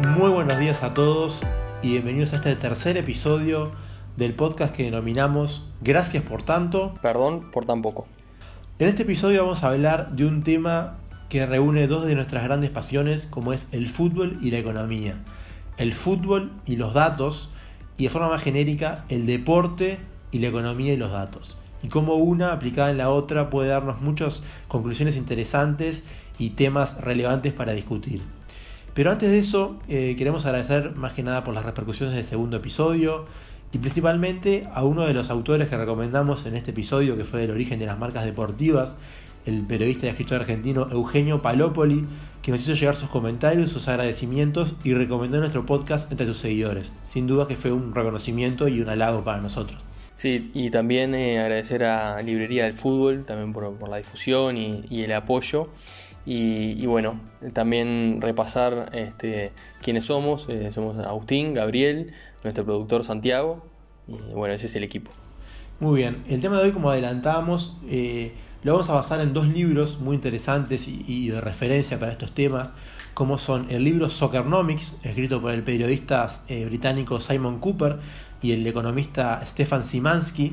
Muy 0.00 0.30
buenos 0.30 0.60
días 0.60 0.84
a 0.84 0.94
todos 0.94 1.40
y 1.82 1.88
bienvenidos 1.88 2.32
a 2.32 2.36
este 2.36 2.54
tercer 2.54 2.96
episodio 2.96 3.72
del 4.16 4.32
podcast 4.32 4.72
que 4.72 4.84
denominamos 4.84 5.66
Gracias 5.80 6.22
por 6.22 6.44
tanto. 6.44 6.94
Perdón 7.02 7.50
por 7.50 7.64
tan 7.64 7.82
poco. 7.82 8.06
En 8.78 8.86
este 8.86 9.02
episodio 9.02 9.42
vamos 9.42 9.64
a 9.64 9.70
hablar 9.70 10.12
de 10.12 10.24
un 10.24 10.44
tema 10.44 10.98
que 11.28 11.44
reúne 11.46 11.88
dos 11.88 12.06
de 12.06 12.14
nuestras 12.14 12.44
grandes 12.44 12.70
pasiones 12.70 13.26
como 13.26 13.52
es 13.52 13.66
el 13.72 13.88
fútbol 13.88 14.38
y 14.40 14.52
la 14.52 14.58
economía. 14.58 15.16
El 15.78 15.92
fútbol 15.92 16.52
y 16.64 16.76
los 16.76 16.94
datos 16.94 17.50
y 17.96 18.04
de 18.04 18.10
forma 18.10 18.28
más 18.28 18.42
genérica 18.42 19.04
el 19.08 19.26
deporte 19.26 19.98
y 20.30 20.38
la 20.38 20.46
economía 20.46 20.92
y 20.92 20.96
los 20.96 21.10
datos. 21.10 21.58
Y 21.82 21.88
cómo 21.88 22.14
una 22.14 22.52
aplicada 22.52 22.92
en 22.92 22.98
la 22.98 23.10
otra 23.10 23.50
puede 23.50 23.70
darnos 23.70 24.00
muchas 24.00 24.44
conclusiones 24.68 25.16
interesantes 25.16 26.04
y 26.38 26.50
temas 26.50 27.00
relevantes 27.00 27.52
para 27.52 27.72
discutir. 27.72 28.22
Pero 28.98 29.12
antes 29.12 29.30
de 29.30 29.38
eso, 29.38 29.78
eh, 29.88 30.16
queremos 30.18 30.44
agradecer 30.44 30.96
más 30.96 31.12
que 31.12 31.22
nada 31.22 31.44
por 31.44 31.54
las 31.54 31.64
repercusiones 31.64 32.16
del 32.16 32.24
segundo 32.24 32.56
episodio 32.56 33.26
y 33.72 33.78
principalmente 33.78 34.64
a 34.74 34.82
uno 34.82 35.06
de 35.06 35.14
los 35.14 35.30
autores 35.30 35.68
que 35.68 35.76
recomendamos 35.76 36.46
en 36.46 36.56
este 36.56 36.72
episodio, 36.72 37.16
que 37.16 37.22
fue 37.22 37.42
del 37.42 37.52
origen 37.52 37.78
de 37.78 37.86
las 37.86 37.96
marcas 37.96 38.24
deportivas, 38.24 38.96
el 39.46 39.64
periodista 39.68 40.06
y 40.06 40.08
escritor 40.08 40.40
argentino 40.40 40.88
Eugenio 40.90 41.42
Palopoli, 41.42 42.06
que 42.42 42.50
nos 42.50 42.60
hizo 42.60 42.74
llegar 42.74 42.96
sus 42.96 43.08
comentarios, 43.08 43.70
sus 43.70 43.86
agradecimientos 43.86 44.74
y 44.82 44.94
recomendó 44.94 45.38
nuestro 45.38 45.64
podcast 45.64 46.10
entre 46.10 46.26
sus 46.26 46.38
seguidores. 46.38 46.92
Sin 47.04 47.28
duda 47.28 47.46
que 47.46 47.54
fue 47.54 47.70
un 47.70 47.94
reconocimiento 47.94 48.66
y 48.66 48.80
un 48.80 48.88
halago 48.88 49.22
para 49.22 49.40
nosotros. 49.40 49.80
Sí, 50.18 50.50
y 50.52 50.70
también 50.70 51.14
eh, 51.14 51.38
agradecer 51.38 51.84
a 51.84 52.20
Librería 52.22 52.64
del 52.64 52.72
Fútbol, 52.72 53.22
también 53.24 53.52
por, 53.52 53.88
la 53.88 53.98
difusión 53.98 54.56
y, 54.56 54.82
el 54.90 55.12
apoyo. 55.12 55.68
Y, 56.30 56.84
bueno, 56.84 57.18
también 57.54 58.18
repasar 58.20 58.90
este, 58.92 59.52
quiénes 59.80 60.04
somos. 60.04 60.46
Eh, 60.50 60.70
somos 60.72 60.98
Agustín, 60.98 61.54
Gabriel, 61.54 62.12
nuestro 62.44 62.66
productor 62.66 63.02
Santiago. 63.02 63.64
Y 64.06 64.34
bueno, 64.34 64.52
ese 64.52 64.66
es 64.66 64.76
el 64.76 64.84
equipo. 64.84 65.10
Muy 65.80 65.96
bien, 65.96 66.24
el 66.28 66.42
tema 66.42 66.58
de 66.58 66.64
hoy, 66.64 66.72
como 66.72 66.90
adelantábamos, 66.90 67.78
eh, 67.88 68.34
lo 68.62 68.72
vamos 68.72 68.90
a 68.90 68.92
basar 68.92 69.22
en 69.22 69.32
dos 69.32 69.48
libros 69.48 70.00
muy 70.00 70.16
interesantes 70.16 70.86
y, 70.86 71.28
de 71.30 71.40
referencia 71.40 71.98
para 71.98 72.12
estos 72.12 72.32
temas, 72.32 72.74
como 73.14 73.38
son 73.38 73.70
el 73.70 73.84
libro 73.84 74.10
Soccernomics, 74.10 74.98
escrito 75.04 75.40
por 75.40 75.52
el 75.52 75.62
periodista 75.62 76.28
británico 76.66 77.22
Simon 77.22 77.58
Cooper, 77.58 78.00
y 78.42 78.52
el 78.52 78.66
economista 78.66 79.44
Stefan 79.46 79.82
Simansky, 79.82 80.52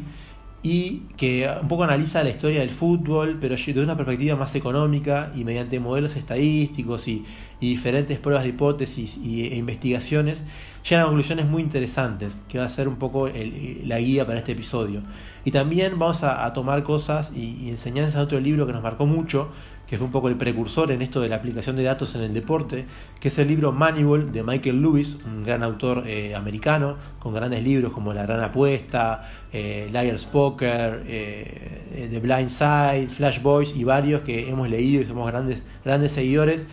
y 0.65 1.03
que 1.15 1.47
un 1.61 1.67
poco 1.67 1.83
analiza 1.83 2.23
la 2.23 2.31
historia 2.31 2.61
del 2.61 2.71
fútbol, 2.71 3.37
pero 3.39 3.55
desde 3.55 3.83
una 3.83 3.95
perspectiva 3.95 4.35
más 4.35 4.55
económica 4.55 5.31
y 5.35 5.43
mediante 5.43 5.79
modelos 5.79 6.15
estadísticos 6.15 7.07
y, 7.07 7.23
diferentes 7.61 8.19
pruebas 8.19 8.43
de 8.43 8.49
hipótesis 8.49 9.17
y, 9.17 9.43
e 9.43 9.55
investigaciones, 9.55 10.43
llegan 10.83 11.03
a 11.03 11.05
conclusiones 11.05 11.47
muy 11.47 11.63
interesantes, 11.63 12.43
que 12.49 12.59
va 12.59 12.65
a 12.65 12.69
ser 12.69 12.87
un 12.87 12.97
poco 12.97 13.27
la 13.27 13.99
guía 13.99 14.25
para 14.25 14.39
este 14.39 14.51
episodio. 14.51 15.01
Y 15.45 15.51
también 15.51 15.97
vamos 15.97 16.23
a, 16.23 16.51
tomar 16.53 16.81
cosas 16.83 17.31
y, 17.35 17.57
y 17.63 17.69
enseñanzas 17.69 18.15
de 18.15 18.21
otro 18.21 18.39
libro 18.39 18.67
que 18.67 18.73
nos 18.73 18.83
marcó 18.83 19.05
mucho, 19.05 19.49
que 19.87 19.97
fue 19.97 20.05
un 20.05 20.11
poco 20.11 20.29
el 20.29 20.35
precursor 20.35 20.91
en 20.91 21.01
esto 21.01 21.21
de 21.21 21.29
la 21.29 21.35
aplicación 21.35 21.75
de 21.75 21.83
datos 21.83 22.15
en 22.15 22.21
el 22.21 22.33
deporte, 22.33 22.85
que 23.19 23.27
es 23.27 23.37
el 23.37 23.47
libro 23.47 23.71
Moneyball 23.71 24.31
de 24.31 24.43
Michael 24.43 24.81
Lewis, 24.81 25.17
un 25.25 25.43
gran 25.43 25.61
autor 25.63 26.03
eh, 26.07 26.33
americano, 26.33 26.97
con 27.19 27.33
grandes 27.33 27.63
libros 27.63 27.93
como 27.93 28.13
La 28.13 28.23
Gran 28.23 28.41
Apuesta, 28.41 29.29
eh, 29.53 29.87
Liar's 29.91 30.25
Poker, 30.25 31.03
eh, 31.07 32.07
The 32.09 32.19
Blind 32.19 32.49
Side, 32.49 33.07
Flash 33.07 33.41
Boys 33.41 33.75
y 33.75 33.83
varios 33.83 34.21
que 34.21 34.49
hemos 34.49 34.69
leído 34.69 35.01
y 35.01 35.05
somos 35.05 35.27
grandes, 35.27 35.61
grandes 35.83 36.11
seguidores. 36.11 36.65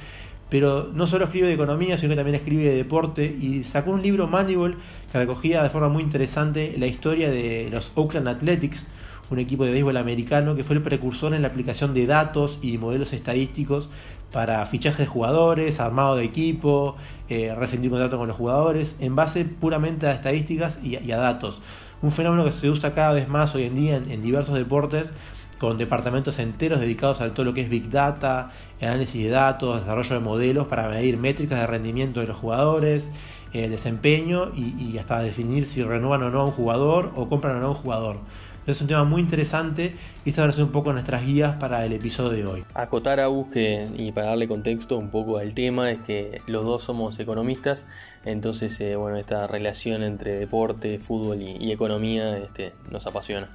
Pero 0.49 0.91
no 0.93 1.07
solo 1.07 1.25
escribe 1.25 1.49
de 1.49 1.55
economía, 1.55 1.97
sino 1.97 2.11
que 2.11 2.17
también 2.17 2.37
escribe 2.37 2.65
de 2.65 2.75
deporte 2.75 3.25
y 3.25 3.65
sacó 3.65 3.91
un 3.91 4.03
libro 4.03 4.27
Moneyball 4.27 4.77
que 5.11 5.19
recogía 5.19 5.63
de 5.63 5.71
forma 5.71 5.89
muy 5.89 6.03
interesante 6.03 6.75
la 6.79 6.87
historia 6.87 7.31
de 7.31 7.69
los 7.71 7.93
Oakland 7.95 8.29
Athletics, 8.29 8.87
un 9.33 9.39
equipo 9.39 9.65
de 9.65 9.73
béisbol 9.73 9.97
americano 9.97 10.55
que 10.55 10.65
fue 10.65 10.77
el 10.77 10.83
precursor 10.83 11.35
en 11.35 11.43
la 11.43 11.49
aplicación 11.49 11.95
de 11.95 12.07
datos 12.07 12.59
y 12.63 12.79
modelos 12.79 13.13
estadísticos 13.13 13.89
para 14.31 14.65
fichaje 14.67 15.03
de 15.03 15.07
jugadores, 15.07 15.79
armado 15.81 16.17
de 16.17 16.25
equipo, 16.25 16.97
eh, 17.29 17.55
resentir 17.55 17.91
contrato 17.91 18.19
con 18.19 18.29
los 18.29 18.37
jugadores, 18.37 18.97
en 19.01 19.15
base 19.15 19.45
puramente 19.45 20.07
a 20.07 20.13
estadísticas 20.13 20.81
y, 20.83 21.13
a 21.13 21.17
datos. 21.17 21.61
Un 22.01 22.11
fenómeno 22.11 22.45
que 22.45 22.53
se 22.53 22.69
usa 22.69 22.95
cada 22.95 23.13
vez 23.13 23.29
más 23.29 23.55
hoy 23.55 23.65
en 23.65 23.75
día 23.75 23.97
en, 23.97 24.23
diversos 24.23 24.55
deportes 24.55 25.13
con 25.59 25.79
departamentos 25.79 26.41
enteros 26.41 26.81
dedicados 26.81 27.21
a 27.21 27.33
todo 27.33 27.45
lo 27.45 27.55
que 27.55 27.61
es 27.61 27.69
Big 27.69 27.89
Data, 27.89 28.51
análisis 28.81 29.23
de 29.23 29.31
datos, 29.31 29.81
desarrollo 29.81 30.15
de 30.15 30.21
modelos 30.21 30.67
para 30.67 30.89
medir 30.89 31.17
métricas 31.19 31.61
de 31.61 31.67
rendimiento 31.69 32.19
de 32.19 32.27
los 32.27 32.37
jugadores, 32.37 33.13
eh, 33.53 33.69
desempeño 33.69 34.51
y, 34.57 34.75
y, 34.83 34.99
hasta 34.99 35.21
definir 35.21 35.67
si 35.67 35.85
renuevan 35.85 36.25
o 36.25 36.31
no 36.31 36.41
a 36.41 36.45
un 36.47 36.51
jugador 36.51 37.13
o 37.15 37.29
compran 37.29 37.57
o 37.57 37.61
no 37.61 37.67
a 37.67 37.71
un 37.71 37.77
jugador. 37.77 38.17
Es 38.65 38.81
un 38.81 38.87
tema 38.87 39.03
muy 39.03 39.21
interesante 39.21 39.97
y 40.25 40.29
esta 40.29 40.43
va 40.43 40.49
a 40.49 40.53
ser 40.53 40.63
un 40.63 40.71
poco 40.71 40.93
nuestras 40.93 41.27
guías 41.27 41.57
para 41.57 41.85
el 41.85 41.93
episodio 41.93 42.31
de 42.31 42.47
hoy. 42.47 42.65
Acotar 42.75 43.19
a 43.19 43.27
que, 43.53 43.89
y 43.97 44.13
para 44.13 44.29
darle 44.29 44.47
contexto 44.47 44.97
un 44.99 45.11
poco 45.11 45.39
al 45.39 45.53
tema, 45.53 45.91
es 45.91 45.99
que 45.99 46.43
los 46.47 46.65
dos 46.65 46.85
somos 46.85 47.19
economistas, 47.19 47.87
entonces 48.25 48.81
eh, 48.81 48.95
bueno, 48.95 49.17
esta 49.17 49.49
relación 49.49 50.05
entre 50.05 50.37
deporte, 50.37 50.97
fútbol 50.99 51.43
y, 51.43 51.73
economía 51.73 52.39
este, 52.39 52.73
nos 52.89 53.05
apasiona. 53.09 53.49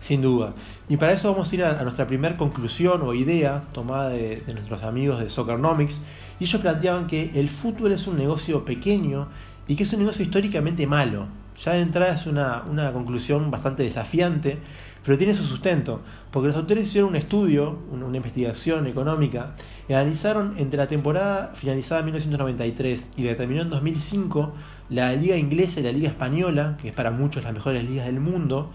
Sin 0.00 0.20
duda. 0.20 0.52
Y 0.90 0.98
para 0.98 1.12
eso 1.12 1.32
vamos 1.32 1.50
a 1.50 1.54
ir 1.54 1.64
a, 1.64 1.82
nuestra 1.82 2.06
primera 2.06 2.36
conclusión 2.36 3.00
o 3.00 3.14
idea 3.14 3.64
tomada 3.72 4.10
de, 4.10 4.42
de 4.46 4.52
nuestros 4.52 4.82
amigos 4.82 5.18
de 5.18 5.30
Soccernomics. 5.30 6.02
Y 6.38 6.44
ellos 6.44 6.60
planteaban 6.60 7.06
que 7.06 7.30
el 7.36 7.48
fútbol 7.48 7.92
es 7.92 8.06
un 8.06 8.18
negocio 8.18 8.66
pequeño 8.66 9.28
y 9.66 9.76
que 9.76 9.84
es 9.84 9.92
un 9.94 10.00
negocio 10.00 10.22
históricamente 10.22 10.86
malo. 10.86 11.26
Ya 11.58 11.72
de 11.72 11.80
entrada 11.80 12.12
es 12.12 12.26
una, 12.26 12.92
conclusión 12.92 13.50
bastante 13.50 13.82
desafiante, 13.82 14.58
pero 15.04 15.16
tiene 15.16 15.34
su 15.34 15.44
sustento, 15.44 16.02
porque 16.30 16.48
los 16.48 16.56
autores 16.56 16.88
hicieron 16.88 17.10
un 17.10 17.16
estudio, 17.16 17.78
una 17.90 18.16
investigación 18.16 18.86
económica, 18.86 19.54
y 19.88 19.94
analizaron 19.94 20.54
entre 20.58 20.78
la 20.78 20.88
temporada 20.88 21.52
finalizada 21.54 22.00
en 22.00 22.06
1993 22.06 23.10
y 23.16 23.22
la 23.22 23.30
que 23.30 23.34
terminó 23.36 23.62
en 23.62 23.70
2005, 23.70 24.52
la 24.90 25.12
liga 25.14 25.36
inglesa 25.36 25.80
y 25.80 25.84
la 25.84 25.92
liga 25.92 26.08
española, 26.08 26.76
que 26.80 26.88
es 26.88 26.94
para 26.94 27.10
muchos 27.10 27.44
las 27.44 27.52
mejores 27.52 27.84
ligas 27.88 28.06
del 28.06 28.20
mundo, 28.20 28.70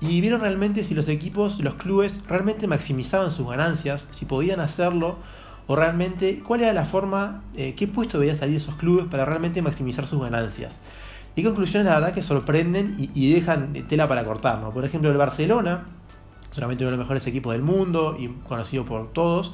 y 0.00 0.20
vieron 0.20 0.40
realmente 0.40 0.84
si 0.84 0.94
los 0.94 1.08
equipos, 1.08 1.60
los 1.60 1.74
clubes, 1.74 2.20
realmente 2.28 2.66
maximizaban 2.66 3.30
sus 3.30 3.48
ganancias, 3.48 4.06
si 4.10 4.26
podían 4.26 4.60
hacerlo, 4.60 5.16
o 5.68 5.76
realmente 5.76 6.40
cuál 6.40 6.60
era 6.62 6.72
la 6.72 6.84
forma, 6.84 7.42
eh, 7.56 7.74
qué 7.74 7.86
puesto 7.86 8.18
debían 8.18 8.36
salir 8.36 8.56
esos 8.56 8.76
clubes 8.76 9.06
para 9.06 9.24
realmente 9.24 9.62
maximizar 9.62 10.06
sus 10.06 10.20
ganancias. 10.20 10.80
Y 11.36 11.42
conclusiones, 11.42 11.86
la 11.86 11.96
verdad, 11.96 12.14
que 12.14 12.22
sorprenden 12.22 12.96
y, 13.14 13.30
dejan 13.30 13.74
tela 13.88 14.08
para 14.08 14.24
cortar. 14.24 14.58
¿no? 14.58 14.72
Por 14.72 14.86
ejemplo, 14.86 15.10
el 15.10 15.18
Barcelona, 15.18 15.84
solamente 16.50 16.82
uno 16.82 16.92
de 16.92 16.96
los 16.96 17.04
mejores 17.04 17.26
equipos 17.26 17.52
del 17.52 17.60
mundo 17.60 18.16
y 18.18 18.28
conocido 18.48 18.86
por 18.86 19.12
todos. 19.12 19.52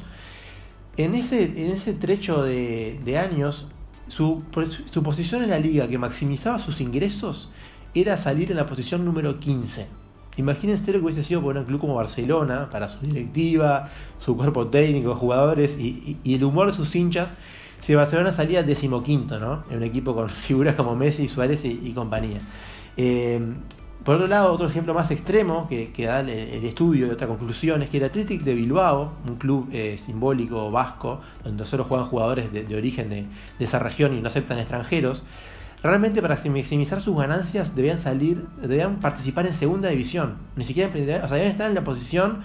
En 0.96 1.16
ese, 1.16 1.42
en 1.42 1.72
ese 1.72 1.92
trecho 1.92 2.44
de, 2.44 3.18
años, 3.18 3.66
su, 4.06 4.44
su, 4.92 5.02
posición 5.02 5.42
en 5.42 5.50
la 5.50 5.58
liga 5.58 5.88
que 5.88 5.98
maximizaba 5.98 6.60
sus 6.60 6.80
ingresos 6.80 7.50
era 7.94 8.16
salir 8.16 8.52
en 8.52 8.58
la 8.58 8.66
posición 8.66 9.04
número 9.04 9.40
15. 9.40 9.88
Imagínense 10.36 10.92
lo 10.92 11.00
que 11.00 11.04
hubiese 11.06 11.24
sido 11.24 11.42
por 11.42 11.56
un 11.56 11.64
club 11.64 11.80
como 11.80 11.96
Barcelona, 11.96 12.70
para 12.70 12.88
su 12.88 13.04
directiva, 13.04 13.90
su 14.20 14.36
cuerpo 14.36 14.68
técnico, 14.68 15.16
jugadores 15.16 15.76
y 15.78 16.16
el 16.24 16.44
humor 16.44 16.68
de 16.68 16.74
sus 16.74 16.94
hinchas 16.94 17.28
si 17.82 17.94
Barcelona 17.96 18.32
salía 18.32 18.62
decimoquinto, 18.62 19.38
¿no? 19.38 19.64
En 19.68 19.78
un 19.78 19.82
equipo 19.82 20.14
con 20.14 20.28
figuras 20.30 20.74
como 20.76 20.96
Messi, 20.96 21.28
Suárez 21.28 21.64
y, 21.64 21.92
compañía. 21.92 22.40
Eh, 22.96 23.40
por 24.04 24.16
otro 24.16 24.26
lado, 24.26 24.52
otro 24.52 24.68
ejemplo 24.68 24.94
más 24.94 25.10
extremo 25.10 25.68
que, 25.68 25.92
da 26.04 26.20
el, 26.20 26.64
estudio 26.64 27.06
de 27.06 27.12
otra 27.12 27.26
conclusión 27.26 27.82
es 27.82 27.90
que 27.90 27.98
el 27.98 28.04
Athletic 28.04 28.42
de 28.42 28.54
Bilbao, 28.54 29.12
un 29.28 29.36
club 29.36 29.68
eh, 29.72 29.96
simbólico 29.96 30.70
vasco, 30.70 31.20
donde 31.44 31.64
solo 31.64 31.84
juegan 31.84 32.06
jugadores 32.06 32.52
de, 32.52 32.76
origen 32.76 33.10
de, 33.10 33.26
esa 33.60 33.78
región 33.78 34.16
y 34.16 34.20
no 34.20 34.26
aceptan 34.28 34.58
extranjeros, 34.58 35.22
realmente 35.84 36.20
para 36.20 36.34
maximizar 36.34 37.00
sus 37.00 37.16
ganancias 37.16 37.76
debían 37.76 37.98
salir, 37.98 38.44
debían 38.60 38.98
participar 38.98 39.46
en 39.46 39.54
segunda 39.54 39.88
división. 39.88 40.36
Ni 40.56 40.64
siquiera, 40.64 40.90
o 40.90 41.28
sea, 41.28 41.36
debían 41.36 41.52
estar 41.52 41.68
en 41.68 41.74
la 41.76 41.84
posición, 41.84 42.42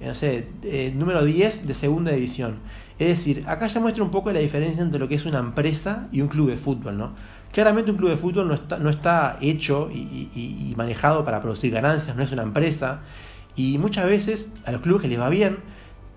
no 0.00 0.14
sé, 0.14 0.48
número 0.94 1.24
10 1.24 1.66
de 1.66 1.74
segunda 1.74 2.12
división. 2.12 2.56
Es 2.98 3.08
decir, 3.08 3.44
acá 3.46 3.66
ya 3.66 3.80
muestra 3.80 4.04
un 4.04 4.10
poco 4.10 4.30
la 4.32 4.40
diferencia 4.40 4.82
entre 4.82 5.00
lo 5.00 5.08
que 5.08 5.14
es 5.14 5.24
una 5.24 5.38
empresa 5.38 6.08
y 6.12 6.20
un 6.20 6.28
club 6.28 6.50
de 6.50 6.56
fútbol, 6.56 6.98
¿no? 6.98 7.14
Claramente 7.52 7.90
un 7.90 7.96
club 7.96 8.10
de 8.10 8.16
fútbol 8.16 8.46
no 8.46 8.54
está, 8.54 8.78
no 8.78 8.90
está 8.90 9.38
hecho 9.40 9.90
y, 9.90 10.74
manejado 10.76 11.24
para 11.24 11.40
producir 11.42 11.72
ganancias, 11.72 12.16
no 12.16 12.22
es 12.22 12.30
una 12.32 12.42
empresa. 12.42 13.00
Y 13.56 13.78
muchas 13.78 14.06
veces 14.06 14.52
a 14.64 14.72
los 14.72 14.82
clubes 14.82 15.02
que 15.02 15.08
les 15.08 15.18
va 15.18 15.28
bien 15.28 15.58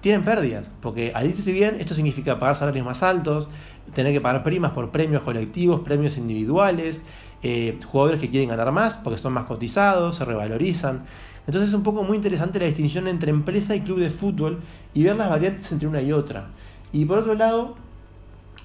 tienen 0.01 0.23
pérdidas, 0.23 0.69
porque 0.81 1.13
al 1.15 1.27
irse 1.27 1.51
bien 1.53 1.77
esto 1.79 1.95
significa 1.95 2.37
pagar 2.37 2.57
salarios 2.57 2.85
más 2.85 3.01
altos, 3.01 3.47
tener 3.93 4.11
que 4.11 4.19
pagar 4.19 4.43
primas 4.43 4.71
por 4.71 4.91
premios 4.91 5.23
colectivos, 5.23 5.79
premios 5.79 6.17
individuales, 6.17 7.03
eh, 7.41 7.79
jugadores 7.85 8.19
que 8.19 8.29
quieren 8.29 8.49
ganar 8.49 8.71
más 8.73 8.95
porque 8.95 9.17
son 9.17 9.31
más 9.31 9.45
cotizados, 9.45 10.17
se 10.17 10.25
revalorizan. 10.25 11.05
Entonces 11.45 11.69
es 11.69 11.75
un 11.75 11.83
poco 11.83 12.03
muy 12.03 12.15
interesante 12.15 12.59
la 12.59 12.65
distinción 12.65 13.07
entre 13.07 13.29
empresa 13.29 13.75
y 13.75 13.81
club 13.81 13.99
de 13.99 14.09
fútbol 14.09 14.61
y 14.93 15.03
ver 15.03 15.15
las 15.15 15.29
variantes 15.29 15.71
entre 15.71 15.87
una 15.87 16.01
y 16.01 16.11
otra. 16.11 16.47
Y 16.91 17.05
por 17.05 17.19
otro 17.19 17.33
lado, 17.35 17.75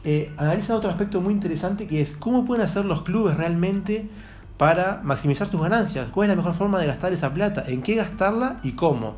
eh, 0.04 0.32
analizan 0.36 0.76
otro 0.76 0.90
aspecto 0.90 1.20
muy 1.20 1.34
interesante 1.34 1.86
que 1.86 2.00
es 2.00 2.16
cómo 2.16 2.44
pueden 2.44 2.64
hacer 2.64 2.84
los 2.84 3.02
clubes 3.02 3.36
realmente 3.36 4.08
para 4.56 5.00
maximizar 5.04 5.46
sus 5.48 5.60
ganancias, 5.60 6.08
cuál 6.10 6.26
es 6.26 6.30
la 6.30 6.36
mejor 6.36 6.54
forma 6.54 6.80
de 6.80 6.86
gastar 6.86 7.12
esa 7.12 7.32
plata, 7.32 7.64
en 7.66 7.80
qué 7.82 7.94
gastarla 7.94 8.60
y 8.62 8.72
cómo. 8.72 9.16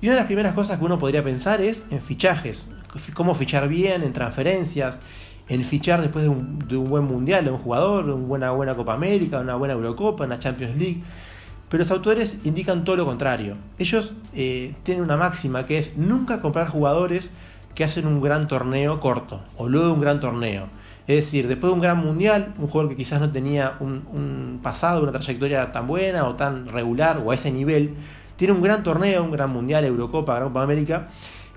Y 0.00 0.06
una 0.06 0.14
de 0.14 0.20
las 0.20 0.26
primeras 0.26 0.54
cosas 0.54 0.78
que 0.78 0.84
uno 0.84 0.98
podría 0.98 1.24
pensar 1.24 1.60
es 1.60 1.86
en 1.90 2.00
fichajes, 2.00 2.68
cómo 3.14 3.34
fichar 3.34 3.68
bien, 3.68 4.02
en 4.02 4.12
transferencias, 4.12 5.00
en 5.48 5.64
fichar 5.64 6.00
después 6.00 6.24
de 6.24 6.28
un, 6.28 6.88
buen 6.88 7.04
mundial 7.04 7.44
de 7.44 7.50
un 7.50 7.58
jugador, 7.58 8.06
de 8.06 8.12
una 8.12 8.52
buena 8.52 8.76
Copa 8.76 8.94
América, 8.94 9.40
una 9.40 9.56
buena 9.56 9.74
Eurocopa, 9.74 10.24
una 10.24 10.38
Champions 10.38 10.76
League. 10.76 11.02
Pero 11.68 11.82
los 11.82 11.90
autores 11.90 12.38
indican 12.44 12.84
todo 12.84 12.96
lo 12.96 13.04
contrario. 13.04 13.56
Ellos 13.78 14.14
eh, 14.34 14.74
tienen 14.82 15.04
una 15.04 15.16
máxima 15.16 15.66
que 15.66 15.78
es 15.78 15.96
nunca 15.96 16.40
comprar 16.40 16.68
jugadores 16.68 17.30
que 17.74 17.84
hacen 17.84 18.06
un 18.06 18.20
gran 18.20 18.48
torneo 18.48 18.98
corto 19.00 19.40
o 19.56 19.68
luego 19.68 19.86
de 19.86 19.92
un 19.92 20.00
gran 20.00 20.20
torneo. 20.20 20.68
Es 21.06 21.16
decir, 21.16 21.48
después 21.48 21.70
de 21.70 21.74
un 21.74 21.80
gran 21.80 21.98
mundial, 21.98 22.54
un 22.58 22.66
jugador 22.66 22.90
que 22.90 22.96
quizás 22.96 23.20
no 23.20 23.30
tenía 23.30 23.76
un, 23.80 24.60
pasado, 24.62 25.02
una 25.02 25.12
trayectoria 25.12 25.72
tan 25.72 25.86
buena 25.86 26.24
o 26.24 26.34
tan 26.34 26.68
regular 26.68 27.22
o 27.24 27.30
a 27.30 27.34
ese 27.34 27.50
nivel, 27.50 27.94
tiene 28.36 28.52
un 28.52 28.62
gran 28.62 28.82
torneo, 28.82 29.24
un 29.24 29.30
gran 29.30 29.50
mundial, 29.50 29.84
Eurocopa, 29.84 30.34
Gran 30.34 30.48
Copa 30.48 30.62
América. 30.62 31.08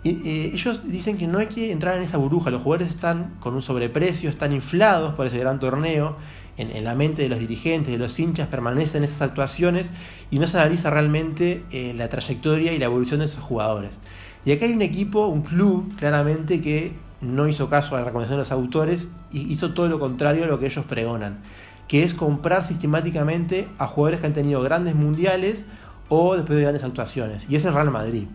Y 0.03 0.09
eh, 0.27 0.51
ellos 0.53 0.81
dicen 0.89 1.17
que 1.17 1.27
no 1.27 1.39
hay 1.39 1.47
que 1.47 1.71
entrar 1.71 1.97
en 1.97 2.03
esa 2.03 2.17
burbuja, 2.17 2.49
los 2.49 2.61
jugadores 2.61 2.89
están 2.89 3.35
con 3.39 3.53
un 3.53 3.61
sobreprecio, 3.61 4.29
están 4.29 4.53
inflados 4.53 5.13
por 5.15 5.27
ese 5.27 5.37
gran 5.37 5.59
torneo, 5.59 6.15
en, 6.61 6.83
la 6.83 6.95
mente 6.95 7.21
de 7.21 7.29
los 7.29 7.39
dirigentes, 7.39 7.91
de 7.91 7.97
los 7.97 8.19
hinchas, 8.19 8.47
permanecen 8.47 9.03
esas 9.03 9.21
actuaciones 9.21 9.89
y 10.29 10.39
no 10.39 10.47
se 10.47 10.57
analiza 10.57 10.89
realmente 10.89 11.63
eh, 11.71 11.93
la 11.95 12.09
trayectoria 12.09 12.73
y 12.73 12.77
la 12.77 12.85
evolución 12.85 13.19
de 13.19 13.25
esos 13.25 13.43
jugadores. 13.43 13.99
Y 14.45 14.51
acá 14.51 14.65
hay 14.65 14.73
un 14.73 14.81
equipo, 14.81 15.27
un 15.27 15.41
club, 15.41 15.95
claramente, 15.97 16.61
que 16.61 16.93
no 17.21 17.47
hizo 17.47 17.69
caso 17.69 17.95
a 17.95 17.99
la 17.99 18.05
recomendación 18.05 18.37
de 18.37 18.43
los 18.43 18.51
autores 18.51 19.11
y 19.31 19.51
hizo 19.51 19.73
todo 19.73 19.87
lo 19.87 19.99
contrario 19.99 20.45
a 20.45 20.47
lo 20.47 20.59
que 20.59 20.65
ellos 20.65 20.85
pregonan, 20.85 21.39
que 21.87 22.03
es 22.03 22.13
comprar 22.13 22.63
sistemáticamente 22.63 23.67
a 23.77 23.87
jugadores 23.87 24.21
que 24.21 24.27
han 24.27 24.33
tenido 24.33 24.61
grandes 24.61 24.95
mundiales 24.95 25.63
o 26.09 26.35
después 26.35 26.57
de 26.57 26.63
grandes 26.63 26.83
actuaciones. 26.83 27.45
Y 27.49 27.55
es 27.55 27.65
el 27.65 27.73
Real 27.73 27.91
Madrid. 27.91 28.25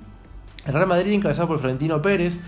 El 0.66 0.72
Real 0.72 0.86
Madrid, 0.86 1.12
encabezado 1.12 1.48
por 1.48 1.58
Florentino 1.58 2.00
Pérez, 2.00 2.38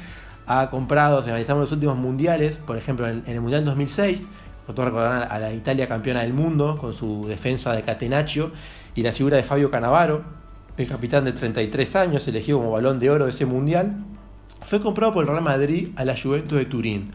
ha 0.46 0.70
comprado, 0.70 1.22
si 1.22 1.28
analizamos 1.28 1.62
los 1.62 1.72
últimos 1.72 1.96
mundiales, 1.96 2.56
por 2.56 2.78
ejemplo 2.78 3.06
en, 3.06 3.22
el 3.26 3.40
Mundial 3.40 3.64
2006, 3.64 4.26
a 4.68 5.38
la 5.38 5.52
Italia 5.52 5.88
campeona 5.88 6.20
del 6.20 6.34
mundo 6.34 6.76
con 6.78 6.92
su 6.92 7.26
defensa 7.26 7.72
de 7.72 7.82
Catenaccio 7.82 8.52
y 8.94 9.02
la 9.02 9.12
figura 9.12 9.36
de 9.36 9.42
Fabio 9.42 9.70
Canavaro, 9.70 10.22
el 10.76 10.86
capitán 10.86 11.24
de 11.24 11.32
33 11.32 11.96
años, 11.96 12.28
elegido 12.28 12.58
como 12.58 12.72
balón 12.72 12.98
de 12.98 13.10
oro 13.10 13.24
de 13.24 13.30
ese 13.30 13.46
mundial, 13.46 13.96
fue 14.62 14.80
comprado 14.80 15.12
por 15.12 15.24
el 15.24 15.30
Real 15.30 15.42
Madrid 15.42 15.88
a 15.96 16.04
la 16.04 16.16
Juventus 16.16 16.58
de 16.58 16.66
Turín. 16.66 17.10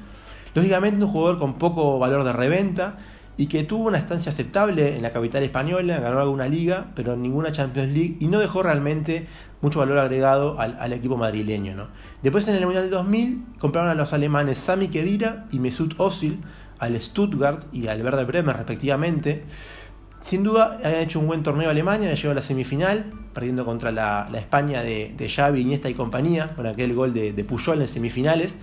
Lógicamente 0.55 1.03
un 1.03 1.09
jugador 1.09 1.39
con 1.39 1.57
poco 1.57 1.99
valor 1.99 2.23
de 2.23 2.33
reventa 2.33 2.97
y 3.37 3.47
que 3.47 3.63
tuvo 3.63 3.87
una 3.87 3.97
estancia 3.97 4.31
aceptable 4.31 4.95
en 4.95 5.01
la 5.01 5.11
capital 5.11 5.43
española, 5.43 5.99
ganó 5.99 6.19
alguna 6.19 6.47
liga, 6.47 6.87
pero 6.95 7.15
ninguna 7.15 7.51
Champions 7.51 7.93
League 7.93 8.17
y 8.19 8.27
no 8.27 8.39
dejó 8.39 8.61
realmente 8.61 9.27
mucho 9.61 9.79
valor 9.79 9.97
agregado 9.97 10.59
al, 10.59 10.93
equipo 10.93 11.17
madrileño. 11.17 11.75
¿no? 11.75 11.87
Después 12.21 12.47
en 12.47 12.55
el 12.55 12.65
Mundial 12.65 12.85
de 12.85 12.89
2000 12.91 13.45
compraron 13.59 13.89
a 13.89 13.95
los 13.95 14.13
alemanes 14.13 14.59
Sami 14.59 14.89
Khedira 14.89 15.45
y 15.51 15.59
Mesut 15.59 15.95
Özil, 15.99 16.39
al 16.83 16.99
Stuttgart 17.01 17.63
y 17.73 17.87
al 17.87 18.03
Werder 18.03 18.25
Bremen 18.25 18.55
respectivamente. 18.55 19.43
Sin 20.19 20.43
duda 20.43 20.79
habían 20.83 21.01
hecho 21.01 21.19
un 21.19 21.27
buen 21.27 21.43
torneo 21.43 21.69
Alemania, 21.69 22.13
llegó 22.13 22.31
a 22.31 22.35
la 22.35 22.41
semifinal, 22.41 23.11
perdiendo 23.33 23.65
contra 23.65 23.91
la, 23.91 24.29
España 24.33 24.81
de, 24.81 25.13
de, 25.17 25.29
Xavi, 25.29 25.61
Iniesta 25.61 25.89
y 25.89 25.93
compañía, 25.93 26.55
con 26.55 26.65
aquel 26.65 26.93
gol 26.93 27.13
de, 27.13 27.33
de 27.33 27.43
Puyol 27.43 27.81
en 27.81 27.87
semifinales. 27.87 28.57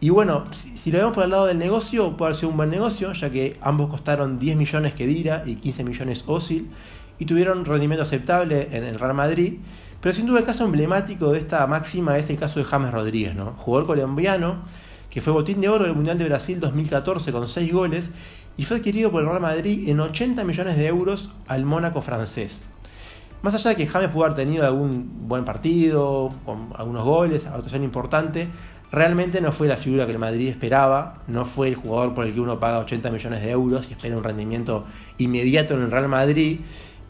Y 0.00 0.10
bueno, 0.10 0.44
si, 0.52 0.92
lo 0.92 0.98
vemos 0.98 1.12
por 1.12 1.24
el 1.24 1.30
lado 1.30 1.46
del 1.46 1.58
negocio, 1.58 2.16
puede 2.16 2.28
haber 2.28 2.36
sido 2.36 2.50
un 2.50 2.56
buen 2.56 2.70
negocio, 2.70 3.12
ya 3.12 3.30
que 3.30 3.58
ambos 3.60 3.90
costaron 3.90 4.38
10 4.38 4.56
millones 4.56 4.94
que 4.94 5.06
Dira 5.06 5.42
y 5.44 5.56
15 5.56 5.84
millones 5.84 6.24
Osil, 6.26 6.70
y 7.18 7.26
tuvieron 7.26 7.64
rendimiento 7.64 8.04
aceptable 8.04 8.68
en 8.70 8.84
el 8.84 8.94
Real 8.94 9.14
Madrid. 9.14 9.54
Pero 10.00 10.12
sin 10.12 10.26
duda 10.26 10.38
el 10.38 10.44
caso 10.44 10.64
emblemático 10.64 11.32
de 11.32 11.40
esta 11.40 11.66
máxima 11.66 12.16
es 12.16 12.30
el 12.30 12.38
caso 12.38 12.60
de 12.60 12.64
James 12.64 12.92
Rodríguez, 12.92 13.34
¿no? 13.34 13.54
jugador 13.56 13.88
colombiano 13.88 14.62
que 15.10 15.20
fue 15.20 15.32
botín 15.32 15.60
de 15.60 15.68
oro 15.68 15.84
del 15.84 15.94
Mundial 15.94 16.18
de 16.18 16.24
Brasil 16.24 16.60
2014 16.60 17.32
con 17.32 17.48
6 17.48 17.72
goles 17.72 18.10
y 18.56 18.64
fue 18.64 18.78
adquirido 18.78 19.10
por 19.10 19.22
el 19.22 19.28
Real 19.28 19.40
Madrid 19.40 19.88
en 19.88 20.00
80 20.00 20.44
millones 20.44 20.76
de 20.76 20.86
euros 20.86 21.30
al 21.46 21.64
Mónaco 21.64 22.02
francés. 22.02 22.68
Más 23.40 23.54
allá 23.54 23.70
de 23.70 23.76
que 23.76 23.86
James 23.86 24.10
pudo 24.10 24.24
haber 24.24 24.34
tenido 24.34 24.66
algún 24.66 25.28
buen 25.28 25.44
partido, 25.44 26.34
con 26.44 26.70
algunos 26.76 27.04
goles, 27.04 27.46
actuación 27.46 27.84
importante, 27.84 28.48
realmente 28.90 29.40
no 29.40 29.52
fue 29.52 29.68
la 29.68 29.76
figura 29.76 30.06
que 30.06 30.12
el 30.12 30.18
Madrid 30.18 30.48
esperaba, 30.48 31.22
no 31.28 31.44
fue 31.44 31.68
el 31.68 31.76
jugador 31.76 32.14
por 32.14 32.26
el 32.26 32.34
que 32.34 32.40
uno 32.40 32.58
paga 32.58 32.80
80 32.80 33.10
millones 33.10 33.42
de 33.42 33.50
euros 33.50 33.88
y 33.88 33.92
espera 33.92 34.16
un 34.16 34.24
rendimiento 34.24 34.84
inmediato 35.18 35.74
en 35.74 35.82
el 35.82 35.90
Real 35.90 36.08
Madrid. 36.08 36.60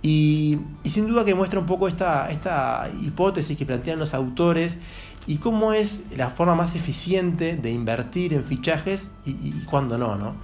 Y, 0.02 0.58
sin 0.84 1.08
duda 1.08 1.24
que 1.24 1.34
muestra 1.34 1.58
un 1.58 1.66
poco 1.66 1.88
esta, 1.88 2.30
esta 2.30 2.88
hipótesis 3.02 3.56
que 3.56 3.66
plantean 3.66 3.98
los 3.98 4.12
autores 4.14 4.78
y 5.28 5.36
cómo 5.36 5.74
es 5.74 6.04
la 6.16 6.30
forma 6.30 6.54
más 6.54 6.74
eficiente 6.74 7.56
de 7.56 7.70
invertir 7.70 8.32
en 8.32 8.42
fichajes 8.42 9.10
y, 9.26 9.50
cuándo 9.66 9.98
no, 9.98 10.16
¿no? 10.16 10.34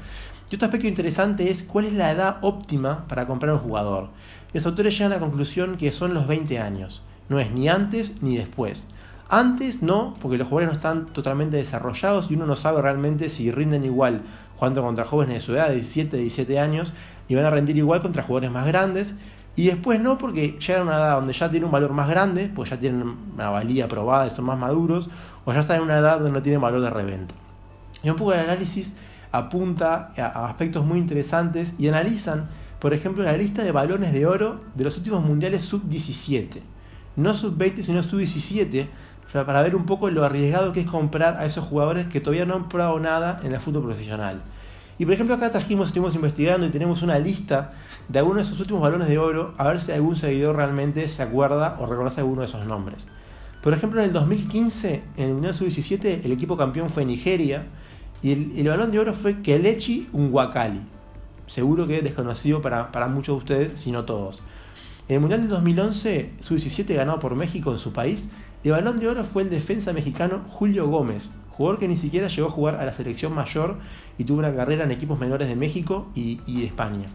Y 0.50 0.56
otro 0.56 0.66
aspecto 0.66 0.86
interesante 0.86 1.50
es 1.50 1.62
cuál 1.62 1.86
es 1.86 1.94
la 1.94 2.10
edad 2.10 2.36
óptima 2.42 3.06
para 3.08 3.26
comprar 3.26 3.54
un 3.54 3.60
jugador. 3.60 4.10
Los 4.52 4.66
autores 4.66 4.96
llegan 4.96 5.12
a 5.12 5.14
la 5.16 5.20
conclusión 5.20 5.78
que 5.78 5.90
son 5.90 6.12
los 6.12 6.28
20 6.28 6.58
años, 6.58 7.02
no 7.30 7.40
es 7.40 7.50
ni 7.50 7.68
antes 7.68 8.12
ni 8.20 8.36
después. 8.36 8.86
Antes 9.30 9.82
no, 9.82 10.16
porque 10.20 10.36
los 10.36 10.48
jugadores 10.48 10.68
no 10.68 10.76
están 10.76 11.06
totalmente 11.06 11.56
desarrollados 11.56 12.30
y 12.30 12.34
uno 12.34 12.44
no 12.44 12.54
sabe 12.54 12.82
realmente 12.82 13.30
si 13.30 13.50
rinden 13.50 13.84
igual 13.84 14.20
jugando 14.58 14.82
contra 14.82 15.06
jóvenes 15.06 15.36
de 15.36 15.40
su 15.40 15.54
edad, 15.54 15.68
de 15.68 15.76
17, 15.76 16.18
17 16.18 16.58
años, 16.58 16.92
y 17.26 17.34
van 17.34 17.46
a 17.46 17.50
rendir 17.50 17.78
igual 17.78 18.02
contra 18.02 18.22
jugadores 18.22 18.50
más 18.50 18.66
grandes. 18.66 19.14
Y 19.56 19.66
después 19.66 20.00
no, 20.00 20.18
porque 20.18 20.58
llegan 20.58 20.82
a 20.82 20.84
una 20.84 20.96
edad 20.96 21.16
donde 21.16 21.32
ya 21.32 21.48
tienen 21.48 21.66
un 21.66 21.72
valor 21.72 21.92
más 21.92 22.08
grande, 22.08 22.50
pues 22.52 22.70
ya 22.70 22.78
tienen 22.78 23.16
una 23.34 23.50
valía 23.50 23.86
probada, 23.86 24.28
son 24.30 24.46
más 24.46 24.58
maduros, 24.58 25.08
o 25.44 25.52
ya 25.52 25.60
están 25.60 25.76
en 25.76 25.82
una 25.82 25.98
edad 25.98 26.18
donde 26.18 26.32
no 26.32 26.42
tienen 26.42 26.60
valor 26.60 26.80
de 26.80 26.90
reventa. 26.90 27.34
Y 28.02 28.10
un 28.10 28.16
poco 28.16 28.32
el 28.32 28.40
análisis 28.40 28.96
apunta 29.30 30.12
a 30.16 30.46
aspectos 30.46 30.84
muy 30.84 30.98
interesantes 30.98 31.74
y 31.78 31.88
analizan, 31.88 32.48
por 32.80 32.94
ejemplo, 32.94 33.22
la 33.22 33.36
lista 33.36 33.62
de 33.62 33.72
balones 33.72 34.12
de 34.12 34.26
oro 34.26 34.60
de 34.74 34.84
los 34.84 34.96
últimos 34.96 35.24
mundiales 35.24 35.64
sub-17. 35.64 36.60
No 37.16 37.34
sub-20, 37.34 37.82
sino 37.82 38.02
sub-17, 38.02 38.88
para 39.42 39.62
ver 39.62 39.74
un 39.74 39.86
poco 39.86 40.10
lo 40.10 40.24
arriesgado 40.24 40.72
que 40.72 40.80
es 40.80 40.86
comprar 40.86 41.38
a 41.38 41.46
esos 41.46 41.64
jugadores 41.64 42.06
que 42.06 42.20
todavía 42.20 42.44
no 42.44 42.54
han 42.54 42.68
probado 42.68 43.00
nada 43.00 43.40
en 43.42 43.52
el 43.52 43.60
fútbol 43.60 43.84
profesional. 43.84 44.42
Y 44.96 45.04
por 45.04 45.14
ejemplo 45.14 45.34
acá 45.34 45.50
trajimos, 45.50 45.88
estuvimos 45.88 46.14
investigando 46.14 46.66
y 46.66 46.70
tenemos 46.70 47.02
una 47.02 47.18
lista 47.18 47.72
de 48.08 48.18
algunos 48.18 48.38
de 48.38 48.42
esos 48.48 48.60
últimos 48.60 48.82
balones 48.82 49.08
de 49.08 49.18
oro, 49.18 49.54
a 49.56 49.68
ver 49.68 49.80
si 49.80 49.92
algún 49.92 50.16
seguidor 50.16 50.56
realmente 50.56 51.08
se 51.08 51.22
acuerda 51.22 51.76
o 51.80 51.86
reconoce 51.86 52.20
alguno 52.20 52.42
de 52.42 52.46
esos 52.46 52.66
nombres. 52.66 53.06
Por 53.62 53.72
ejemplo, 53.72 54.00
en 54.00 54.08
el 54.08 54.12
2015, 54.12 55.02
en 55.16 55.24
el 55.24 55.32
Mundial 55.32 55.54
Sub-17, 55.54 56.20
el 56.24 56.32
equipo 56.32 56.56
campeón 56.56 56.90
fue 56.90 57.04
Nigeria 57.04 57.66
y 58.22 58.32
el, 58.60 58.68
balón 58.68 58.90
de 58.90 58.98
oro 58.98 59.14
fue 59.14 59.40
Kelechi 59.40 60.08
Unwakali. 60.12 60.80
Seguro 61.46 61.86
que 61.86 61.98
es 61.98 62.04
desconocido 62.04 62.60
para, 62.60 62.92
para 62.92 63.08
muchos 63.08 63.36
de 63.36 63.38
ustedes, 63.38 63.80
si 63.80 63.90
no 63.90 64.04
todos. 64.04 64.42
En 65.08 65.16
el 65.16 65.20
Mundial 65.20 65.40
del 65.40 65.50
2011, 65.50 66.32
Sub-17 66.40 66.94
ganado 66.94 67.20
por 67.20 67.34
México 67.34 67.72
en 67.72 67.78
su 67.78 67.92
país, 67.92 68.28
el 68.64 68.72
balón 68.72 68.98
de 68.98 69.08
oro 69.08 69.24
fue 69.24 69.42
el 69.42 69.50
defensa 69.50 69.92
mexicano 69.92 70.42
Julio 70.48 70.88
Gómez, 70.88 71.28
jugador 71.50 71.78
que 71.78 71.88
ni 71.88 71.96
siquiera 71.96 72.28
llegó 72.28 72.48
a 72.48 72.50
jugar 72.50 72.76
a 72.76 72.84
la 72.84 72.92
selección 72.92 73.34
mayor 73.34 73.76
y 74.18 74.24
tuvo 74.24 74.38
una 74.38 74.54
carrera 74.54 74.84
en 74.84 74.90
equipos 74.90 75.18
menores 75.18 75.48
de 75.48 75.56
México 75.56 76.08
y, 76.14 76.36
de 76.36 76.64
España. 76.64 77.06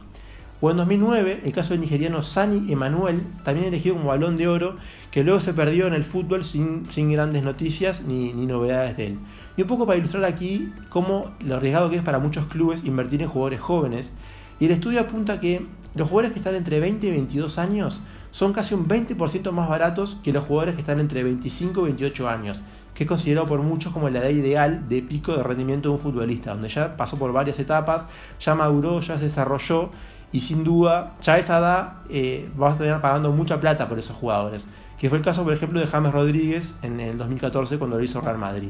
O 0.61 0.69
en 0.69 0.77
2009, 0.77 1.41
el 1.45 1.53
caso 1.53 1.69
del 1.69 1.79
nigeriano 1.79 2.21
Sani 2.21 2.71
Emanuel, 2.71 3.23
también 3.43 3.67
elegido 3.67 3.95
como 3.95 4.09
balón 4.09 4.35
de 4.35 4.49
oro, 4.49 4.75
que 5.09 5.23
luego 5.23 5.39
se 5.39 5.53
perdió 5.53 5.87
en 5.87 5.93
el 5.93 6.03
fútbol 6.03 6.43
sin, 6.43 6.83
grandes 7.11 7.43
noticias 7.43 8.01
ni, 8.01 8.33
novedades 8.33 8.97
de 8.97 9.07
él. 9.07 9.19
Y 9.55 9.61
un 9.61 9.67
poco 9.69 9.85
para 9.85 9.97
ilustrar 9.97 10.25
aquí 10.25 10.73
cómo 10.89 11.31
lo 11.45 11.55
arriesgado 11.55 11.89
que 11.89 11.95
es 11.95 12.01
para 12.01 12.19
muchos 12.19 12.45
clubes 12.47 12.83
invertir 12.83 13.21
en 13.21 13.29
jugadores 13.29 13.61
jóvenes. 13.61 14.13
Y 14.59 14.65
el 14.65 14.71
estudio 14.71 14.99
apunta 14.99 15.39
que 15.39 15.65
los 15.95 16.09
jugadores 16.09 16.33
que 16.33 16.39
están 16.39 16.55
entre 16.55 16.81
20 16.81 17.07
y 17.07 17.11
22 17.11 17.57
años 17.57 18.01
son 18.31 18.51
casi 18.51 18.75
un 18.75 18.87
20% 18.87 19.51
más 19.51 19.69
baratos 19.69 20.17
que 20.23 20.33
los 20.33 20.43
jugadores 20.43 20.75
que 20.75 20.81
están 20.81 20.99
entre 20.99 21.23
25 21.23 21.81
y 21.81 21.83
28 21.85 22.29
años, 22.29 22.61
que 22.93 23.05
es 23.05 23.07
considerado 23.07 23.47
por 23.47 23.61
muchos 23.61 23.93
como 23.93 24.09
la 24.09 24.19
edad 24.19 24.29
ideal 24.29 24.87
de 24.89 25.01
pico 25.01 25.35
de 25.35 25.41
rendimiento 25.41 25.89
de 25.89 25.95
un 25.95 26.01
futbolista, 26.01 26.51
donde 26.51 26.67
ya 26.67 26.97
pasó 26.97 27.17
por 27.17 27.31
varias 27.31 27.59
etapas, 27.59 28.05
ya 28.39 28.53
maduró, 28.55 28.99
ya 28.99 29.17
se 29.17 29.23
desarrolló 29.23 29.89
y 30.31 30.41
sin 30.41 30.63
duda 30.63 31.13
ya 31.21 31.33
a 31.33 31.37
esa 31.39 31.57
edad 31.59 31.93
eh, 32.09 32.49
a 32.59 32.69
estar 32.69 33.01
pagando 33.01 33.31
mucha 33.31 33.59
plata 33.59 33.89
por 33.89 33.99
esos 33.99 34.15
jugadores, 34.15 34.65
que 34.97 35.09
fue 35.09 35.17
el 35.17 35.23
caso 35.23 35.43
por 35.43 35.53
ejemplo 35.53 35.79
de 35.79 35.87
James 35.87 36.11
Rodríguez 36.11 36.77
en 36.81 36.99
el 36.99 37.17
2014 37.17 37.77
cuando 37.77 37.97
lo 37.97 38.03
hizo 38.03 38.21
Real 38.21 38.37
Madrid. 38.37 38.69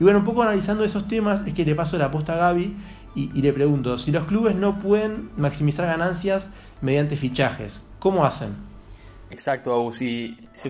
Y 0.00 0.04
bueno, 0.04 0.20
un 0.20 0.24
poco 0.24 0.42
analizando 0.42 0.84
esos 0.84 1.08
temas 1.08 1.46
es 1.46 1.54
que 1.54 1.64
le 1.64 1.74
paso 1.74 1.98
la 1.98 2.06
aposta 2.06 2.34
a 2.34 2.36
Gaby 2.36 2.76
y, 3.14 3.42
le 3.42 3.52
pregunto, 3.52 3.98
si 3.98 4.12
los 4.12 4.26
clubes 4.26 4.54
no 4.54 4.78
pueden 4.78 5.30
maximizar 5.36 5.86
ganancias 5.86 6.48
mediante 6.80 7.16
fichajes, 7.16 7.80
¿cómo 7.98 8.24
hacen? 8.24 8.54
Exacto, 9.30 9.74
Agus. 9.74 10.00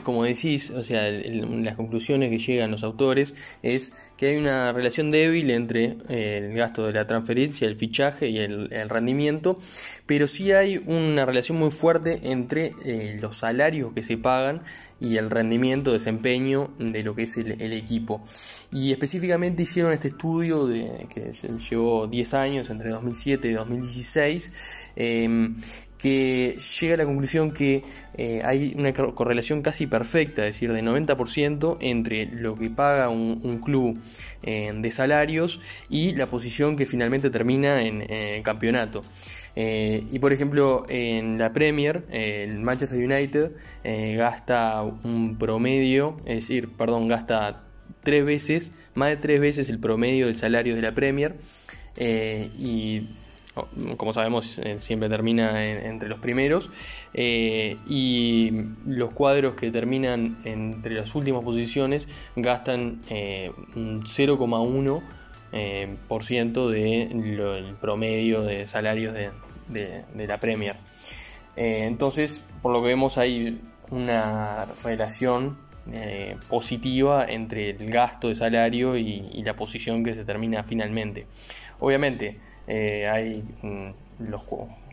Como 0.02 0.24
decís, 0.24 0.70
o 0.70 0.82
sea, 0.82 1.10
las 1.10 1.76
conclusiones 1.76 2.30
que 2.30 2.38
llegan 2.38 2.70
los 2.70 2.82
autores 2.82 3.34
es 3.62 3.92
que 4.16 4.28
hay 4.28 4.36
una 4.36 4.72
relación 4.72 5.10
débil 5.10 5.50
entre 5.50 5.96
eh, 6.08 6.38
el 6.38 6.54
gasto 6.54 6.86
de 6.86 6.92
la 6.92 7.06
transferencia, 7.06 7.66
el 7.66 7.76
fichaje 7.76 8.28
y 8.28 8.38
el, 8.38 8.68
rendimiento, 8.88 9.58
pero 10.06 10.28
sí 10.28 10.52
hay 10.52 10.78
una 10.86 11.24
relación 11.24 11.58
muy 11.58 11.70
fuerte 11.70 12.20
entre 12.24 12.74
eh, 12.84 13.18
los 13.20 13.38
salarios 13.38 13.92
que 13.92 14.02
se 14.02 14.16
pagan 14.16 14.62
y 15.00 15.16
el 15.16 15.30
rendimiento, 15.30 15.92
desempeño 15.92 16.70
de 16.78 17.02
lo 17.02 17.14
que 17.14 17.22
es 17.22 17.36
el, 17.36 17.72
equipo. 17.72 18.22
Y 18.72 18.90
específicamente 18.90 19.62
hicieron 19.62 19.92
este 19.92 20.08
estudio 20.08 20.66
que 20.68 21.32
llevó 21.70 22.08
10 22.08 22.34
años, 22.34 22.70
entre 22.70 22.90
2007 22.90 23.48
y 23.48 23.52
2016, 23.52 24.52
que 25.98 26.56
llega 26.80 26.94
a 26.94 26.96
la 26.96 27.04
conclusión 27.04 27.50
que 27.50 27.84
eh, 28.14 28.40
hay 28.44 28.74
una 28.76 28.92
correlación 28.92 29.62
casi 29.62 29.77
perfecta, 29.86 30.46
es 30.46 30.54
decir, 30.54 30.72
de 30.72 30.82
90% 30.82 31.78
entre 31.80 32.26
lo 32.26 32.56
que 32.56 32.70
paga 32.70 33.08
un, 33.08 33.58
club 33.58 33.98
eh, 34.42 34.72
de 34.74 34.90
salarios 34.90 35.60
y 35.88 36.14
la 36.14 36.26
posición 36.26 36.76
que 36.76 36.86
finalmente 36.86 37.30
termina 37.30 37.82
en, 37.82 38.10
el 38.10 38.42
campeonato. 38.42 39.04
Eh, 39.56 40.04
y 40.12 40.18
por 40.18 40.32
ejemplo, 40.32 40.84
en 40.88 41.38
la 41.38 41.52
Premier, 41.52 42.04
el 42.10 42.58
Manchester 42.60 42.98
United 42.98 43.52
gasta 44.16 44.82
un 44.82 45.36
promedio, 45.38 46.18
es 46.24 46.36
decir, 46.36 46.70
perdón, 46.76 47.08
gasta 47.08 47.64
tres 48.02 48.24
veces, 48.24 48.72
más 48.94 49.08
de 49.08 49.16
tres 49.16 49.40
veces 49.40 49.68
el 49.70 49.78
promedio 49.78 50.26
del 50.26 50.36
salario 50.36 50.74
de 50.76 50.82
la 50.82 50.94
Premier. 50.94 51.36
y 51.96 53.08
como 53.96 54.12
sabemos, 54.12 54.58
eh, 54.58 54.80
siempre 54.80 55.08
termina 55.08 55.64
entre 55.64 56.08
los 56.08 56.18
primeros. 56.18 56.70
Eh, 57.14 57.76
y 57.88 58.50
los 58.86 59.12
cuadros 59.12 59.54
que 59.54 59.70
terminan 59.70 60.36
entre 60.44 60.94
las 60.94 61.14
últimas 61.14 61.42
posiciones 61.42 62.06
gastan 62.36 63.00
eh, 63.08 63.50
un 63.76 64.02
0,1% 64.02 66.68
del 66.68 67.74
promedio 67.80 68.42
de 68.42 68.66
salarios 68.66 69.14
de, 69.14 69.30
la 70.26 70.40
Premier. 70.40 70.76
entonces, 71.56 72.42
por 72.62 72.72
lo 72.72 72.82
que 72.82 72.88
vemos, 72.88 73.16
hay 73.18 73.60
una 73.90 74.66
relación 74.84 75.56
positiva 76.50 77.24
entre 77.26 77.70
el 77.70 77.90
gasto 77.90 78.28
de 78.28 78.34
salario 78.34 78.98
y 78.98 79.42
la 79.42 79.56
posición 79.56 80.04
que 80.04 80.12
se 80.12 80.26
termina 80.26 80.62
finalmente. 80.62 81.26
Obviamente, 81.80 82.38
eh, 82.68 83.08
hay 83.08 83.42
mm, 83.62 84.28
los, 84.28 84.42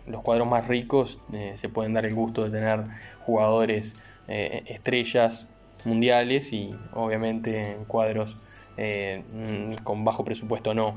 los, 0.07 0.21
cuadros 0.23 0.47
más 0.47 0.67
ricos 0.67 1.19
eh, 1.33 1.53
se 1.55 1.67
pueden 1.67 1.93
dar 1.93 2.05
el 2.05 2.15
gusto 2.15 2.45
de 2.45 2.49
tener 2.49 2.85
jugadores 3.19 3.95
eh, 4.29 4.63
estrellas 4.67 5.49
mundiales 5.83 6.53
y 6.53 6.73
obviamente 6.93 7.77
cuadros 7.87 8.37
mm, 8.77 9.83
con 9.83 10.05
bajo 10.05 10.23
presupuesto 10.23 10.73
no. 10.73 10.95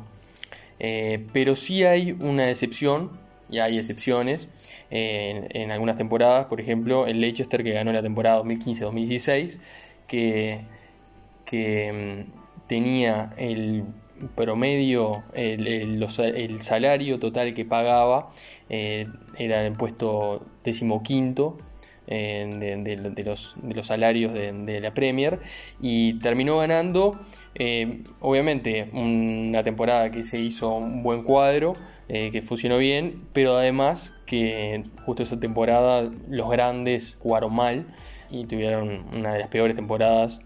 pero 1.32 1.56
sí 1.56 1.84
hay 1.84 2.12
una 2.12 2.48
excepción, 2.48 3.10
y 3.50 3.58
hay 3.58 3.78
excepciones, 3.78 4.48
en, 4.90 5.72
algunas 5.72 5.96
temporadas, 5.96 6.46
por 6.46 6.60
ejemplo 6.60 7.06
el 7.06 7.20
Leicester 7.20 7.64
que 7.64 7.72
ganó 7.72 7.92
la 7.92 8.02
temporada 8.02 8.40
2015-2016, 8.42 9.58
que, 10.06 10.64
que 11.44 12.24
mm, 12.26 12.66
tenía 12.68 13.30
el 13.36 13.84
promedio, 14.34 15.22
el, 15.34 16.06
salario 16.60 17.18
total 17.18 17.54
que 17.54 17.64
pagaba 17.64 18.28
eh, 18.68 19.06
era 19.36 19.66
el 19.66 19.72
puesto 19.74 20.46
decimoquinto 20.64 21.58
eh, 22.06 22.80
de, 22.84 23.24
los, 23.24 23.56
salarios 23.82 24.32
de, 24.32 24.80
la 24.80 24.94
Premier 24.94 25.40
y 25.80 26.14
terminó 26.20 26.58
ganando, 26.58 27.18
eh, 27.54 28.04
obviamente, 28.20 28.88
una 28.92 29.62
temporada 29.62 30.10
que 30.10 30.22
se 30.22 30.38
hizo 30.38 30.74
un 30.74 31.02
buen 31.02 31.22
cuadro, 31.22 31.76
que 32.08 32.40
funcionó 32.40 32.78
bien, 32.78 33.28
pero 33.34 33.58
además 33.58 34.14
que 34.24 34.82
justo 35.04 35.22
esa 35.22 35.38
temporada 35.38 36.10
los 36.26 36.48
grandes 36.48 37.18
jugaron 37.20 37.54
mal 37.54 37.86
y 38.30 38.46
tuvieron 38.46 39.04
una 39.14 39.34
de 39.34 39.40
las 39.40 39.48
peores 39.48 39.76
temporadas 39.76 40.40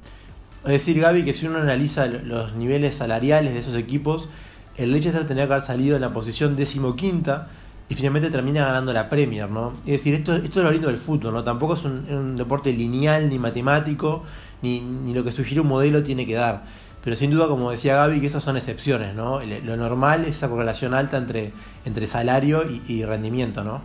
es 0.64 0.70
decir, 0.70 1.00
Gaby, 1.00 1.24
que 1.24 1.32
si 1.32 1.46
uno 1.46 1.58
analiza 1.58 2.06
los 2.06 2.54
niveles 2.54 2.96
salariales 2.96 3.52
de 3.52 3.60
esos 3.60 3.76
equipos, 3.76 4.28
el 4.76 4.92
Leicester 4.92 5.26
tenía 5.26 5.46
que 5.46 5.54
haber 5.54 5.66
salido 5.66 5.96
en 5.96 6.02
la 6.02 6.12
posición 6.12 6.56
decimoquinta 6.56 7.48
y 7.88 7.94
finalmente 7.94 8.30
termina 8.30 8.64
ganando 8.64 8.92
la 8.92 9.10
Premier, 9.10 9.50
¿no? 9.50 9.72
Es 9.84 9.92
decir, 9.92 10.14
esto, 10.14 10.36
esto 10.36 10.60
es 10.60 10.64
lo 10.64 10.70
lindo 10.70 10.86
del 10.86 10.96
fútbol, 10.96 11.34
¿no? 11.34 11.44
Tampoco 11.44 11.74
es 11.74 11.84
un, 11.84 12.36
deporte 12.36 12.72
lineal 12.72 13.28
ni 13.28 13.38
matemático, 13.38 14.22
ni, 14.62 14.80
ni, 14.80 15.12
lo 15.12 15.24
que 15.24 15.32
sugiere 15.32 15.60
un 15.60 15.68
modelo 15.68 16.02
tiene 16.02 16.26
que 16.26 16.34
dar. 16.34 16.62
Pero 17.02 17.16
sin 17.16 17.32
duda, 17.32 17.48
como 17.48 17.70
decía 17.72 17.96
Gaby, 17.96 18.20
que 18.20 18.28
esas 18.28 18.44
son 18.44 18.56
excepciones, 18.56 19.14
¿no? 19.14 19.40
Lo 19.64 19.76
normal 19.76 20.22
es 20.22 20.36
esa 20.36 20.48
correlación 20.48 20.94
alta 20.94 21.18
entre, 21.18 21.52
entre 21.84 22.06
salario 22.06 22.64
y, 22.70 22.80
y 22.86 23.04
rendimiento, 23.04 23.64
¿no? 23.64 23.82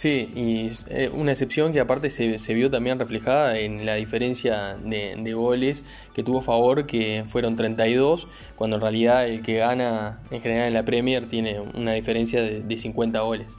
Sí, 0.00 0.32
y 0.34 0.72
eh, 0.88 1.10
una 1.12 1.32
excepción 1.32 1.74
que 1.74 1.80
aparte 1.80 2.08
se, 2.08 2.54
vio 2.54 2.70
también 2.70 2.98
reflejada 2.98 3.58
en 3.58 3.84
la 3.84 3.96
diferencia 3.96 4.78
de, 4.78 5.34
goles 5.34 5.84
que 6.14 6.22
tuvo 6.22 6.40
favor, 6.40 6.86
que 6.86 7.26
fueron 7.28 7.54
32, 7.54 8.26
cuando 8.56 8.76
en 8.76 8.80
realidad 8.80 9.26
el 9.26 9.42
que 9.42 9.58
gana 9.58 10.20
en 10.30 10.40
general 10.40 10.68
en 10.68 10.72
la 10.72 10.86
Premier 10.86 11.26
tiene 11.26 11.60
una 11.60 11.92
diferencia 11.92 12.40
de, 12.40 12.76
50 12.78 13.20
goles. 13.20 13.54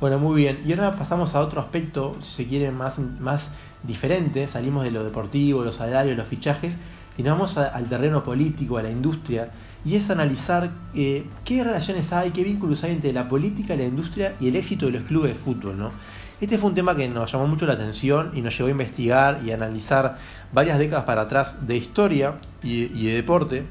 Bueno, 0.00 0.18
muy 0.18 0.40
bien. 0.40 0.60
Y 0.64 0.72
ahora 0.72 0.96
pasamos 0.96 1.34
a 1.34 1.40
otro 1.40 1.60
aspecto, 1.60 2.16
si 2.22 2.44
se 2.44 2.48
quiere, 2.48 2.70
más, 2.70 2.98
más 2.98 3.50
diferente. 3.82 4.48
Salimos 4.48 4.84
de 4.84 4.92
lo 4.92 5.04
deportivo, 5.04 5.62
los 5.62 5.74
salarios, 5.74 6.16
los 6.16 6.26
fichajes, 6.26 6.72
y 7.18 7.22
nos 7.22 7.36
vamos 7.36 7.58
al 7.58 7.86
terreno 7.86 8.24
político, 8.24 8.78
a 8.78 8.82
la 8.82 8.90
industria 8.90 9.50
y 9.84 9.96
es 9.96 10.10
analizar 10.10 10.70
eh, 10.94 11.24
qué 11.44 11.64
relaciones 11.64 12.12
hay, 12.12 12.30
qué 12.30 12.42
vínculos 12.42 12.84
hay 12.84 12.92
entre 12.92 13.12
la 13.12 13.28
política, 13.28 13.74
la 13.76 13.84
industria 13.84 14.34
y 14.40 14.48
el 14.48 14.56
éxito 14.56 14.86
de 14.86 14.92
los 14.92 15.04
clubes 15.04 15.32
de 15.32 15.38
fútbol. 15.38 15.78
¿no? 15.78 15.92
Este 16.40 16.58
fue 16.58 16.68
un 16.70 16.74
tema 16.74 16.96
que 16.96 17.08
nos 17.08 17.32
llamó 17.32 17.46
mucho 17.46 17.66
la 17.66 17.74
atención 17.74 18.32
y 18.34 18.42
nos 18.42 18.56
llevó 18.56 18.68
a 18.68 18.72
investigar 18.72 19.40
y 19.44 19.52
analizar 19.52 20.18
varias 20.52 20.78
décadas 20.78 21.04
para 21.04 21.22
atrás 21.22 21.66
de 21.66 21.76
historia 21.76 22.36
y, 22.62 23.06
de 23.06 23.14
deporte 23.14 23.64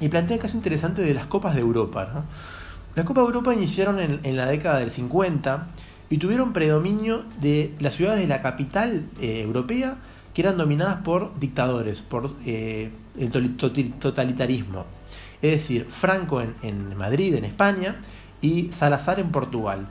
y 0.00 0.08
plantea 0.08 0.36
el 0.36 0.42
caso 0.42 0.56
interesante 0.56 1.02
de 1.02 1.14
las 1.14 1.26
Copas 1.26 1.54
de 1.54 1.60
Europa. 1.60 2.24
Las 2.94 3.04
Copas 3.04 3.24
de 3.24 3.26
Europa 3.26 3.54
iniciaron 3.54 3.98
en, 4.00 4.36
la 4.36 4.46
década 4.46 4.78
del 4.78 4.90
50 4.90 5.68
y 6.08 6.18
tuvieron 6.18 6.52
predominio 6.52 7.24
de 7.40 7.74
las 7.80 7.94
ciudades 7.94 8.20
de 8.20 8.28
la 8.28 8.42
capital 8.42 9.06
eh, 9.20 9.40
europea 9.42 9.96
que 10.34 10.42
eran 10.42 10.58
dominadas 10.58 10.96
por 11.02 11.38
dictadores, 11.40 12.02
por 12.02 12.34
eh, 12.44 12.90
el 13.18 13.56
totalitarismo 13.98 14.84
es 15.42 15.50
decir, 15.52 15.86
Franco 15.88 16.40
en, 16.40 16.96
Madrid, 16.96 17.34
en 17.34 17.44
España, 17.44 17.96
y 18.40 18.70
Salazar 18.72 19.18
en 19.18 19.30
Portugal. 19.30 19.86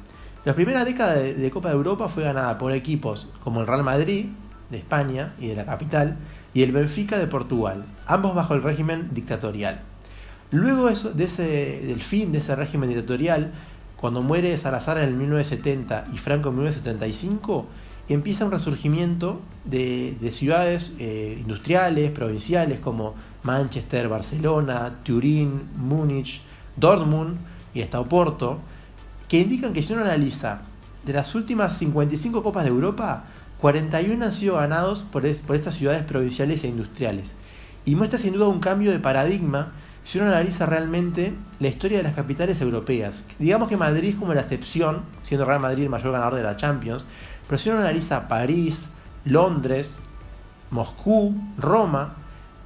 La 0.45 0.53
primera 0.53 0.85
década 0.85 1.15
de, 1.15 1.51
Copa 1.51 1.69
de 1.69 1.75
Europa 1.75 2.07
fue 2.07 2.23
ganada 2.23 2.57
por 2.57 2.71
equipos 2.71 3.27
como 3.43 3.61
el 3.61 3.67
Real 3.67 3.83
Madrid, 3.83 4.27
de 4.69 4.77
España 4.77 5.33
y 5.39 5.47
de 5.47 5.55
la 5.55 5.65
capital, 5.65 6.17
y 6.53 6.63
el 6.63 6.71
Benfica 6.71 7.17
de 7.17 7.27
Portugal, 7.27 7.85
ambos 8.05 8.35
bajo 8.35 8.53
el 8.53 8.63
régimen 8.63 9.09
dictatorial. 9.11 9.81
Luego 10.51 10.89
de 10.89 11.23
ese, 11.23 11.81
del 11.85 12.01
fin 12.01 12.31
de 12.31 12.37
ese 12.37 12.55
régimen 12.55 12.89
dictatorial, 12.89 13.51
cuando 13.97 14.21
muere 14.21 14.57
Salazar 14.57 14.97
en 14.99 15.05
el 15.05 15.15
1970 15.15 16.05
y 16.13 16.17
Franco 16.17 16.49
en 16.49 16.55
1975, 16.55 17.65
empieza 18.09 18.45
un 18.45 18.51
resurgimiento 18.51 19.41
de, 19.63 20.17
ciudades 20.31 20.91
eh, 20.99 21.37
industriales, 21.39 22.11
provinciales, 22.11 22.79
como 22.79 23.15
Manchester, 23.45 24.09
Barcelona, 24.09 24.95
Turín, 25.03 25.69
Múnich, 25.77 26.41
Dortmund 26.75 27.37
y 27.73 27.81
hasta 27.81 27.99
Oporto, 27.99 28.59
que 29.29 29.39
indican 29.39 29.71
que 29.71 29.83
si 29.83 29.93
uno 29.93 30.01
analiza 30.01 30.61
de 31.05 31.13
las 31.13 31.35
últimas 31.35 31.77
55 31.77 32.43
Copas 32.43 32.63
de 32.63 32.71
Europa, 32.71 33.25
41 33.61 34.25
han 34.25 34.33
sido 34.33 34.55
ganados 34.55 35.05
por, 35.11 35.25
estas 35.25 35.75
ciudades 35.75 36.03
provinciales 36.03 36.63
e 36.63 36.67
industriales. 36.67 37.33
Y 37.85 37.95
muestra 37.95 38.17
sin 38.17 38.33
duda 38.33 38.47
un 38.47 38.59
cambio 38.59 38.91
de 38.91 38.99
paradigma 38.99 39.71
si 40.03 40.17
uno 40.19 40.27
analiza 40.27 40.65
realmente 40.65 41.33
la 41.59 41.67
historia 41.67 41.97
de 41.97 42.03
las 42.03 42.15
capitales 42.15 42.61
europeas. 42.61 43.15
Digamos 43.39 43.67
que 43.67 43.77
Madrid 43.77 44.09
es 44.09 44.15
como 44.15 44.33
la 44.33 44.41
excepción, 44.41 45.01
siendo 45.23 45.45
Real 45.45 45.59
Madrid 45.59 45.83
el 45.83 45.89
mayor 45.89 46.11
ganador 46.11 46.35
de 46.35 46.43
la 46.43 46.57
Champions, 46.57 47.05
pero 47.47 47.57
si 47.59 47.69
uno 47.69 47.79
analiza 47.79 48.27
París, 48.27 48.87
Londres, 49.23 49.99
Moscú, 50.71 51.35
Roma, 51.57 52.15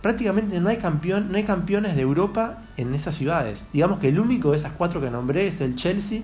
prácticamente 0.02 0.60
no 0.60 0.70
hay, 0.70 0.78
campeón, 0.78 1.32
no 1.32 1.38
hay 1.38 1.44
campeones 1.44 1.96
de 1.96 2.02
Europa 2.02 2.60
en 2.78 2.94
esas 2.94 3.16
ciudades. 3.16 3.66
Digamos 3.74 4.00
que 4.00 4.10
el 4.10 4.20
único 4.20 4.52
de 4.52 4.58
esas 4.58 4.74
cuatro 4.74 5.02
que 5.02 5.10
nombré 5.10 5.48
es 5.48 5.62
el 5.62 5.76
Chelsea 5.76 6.22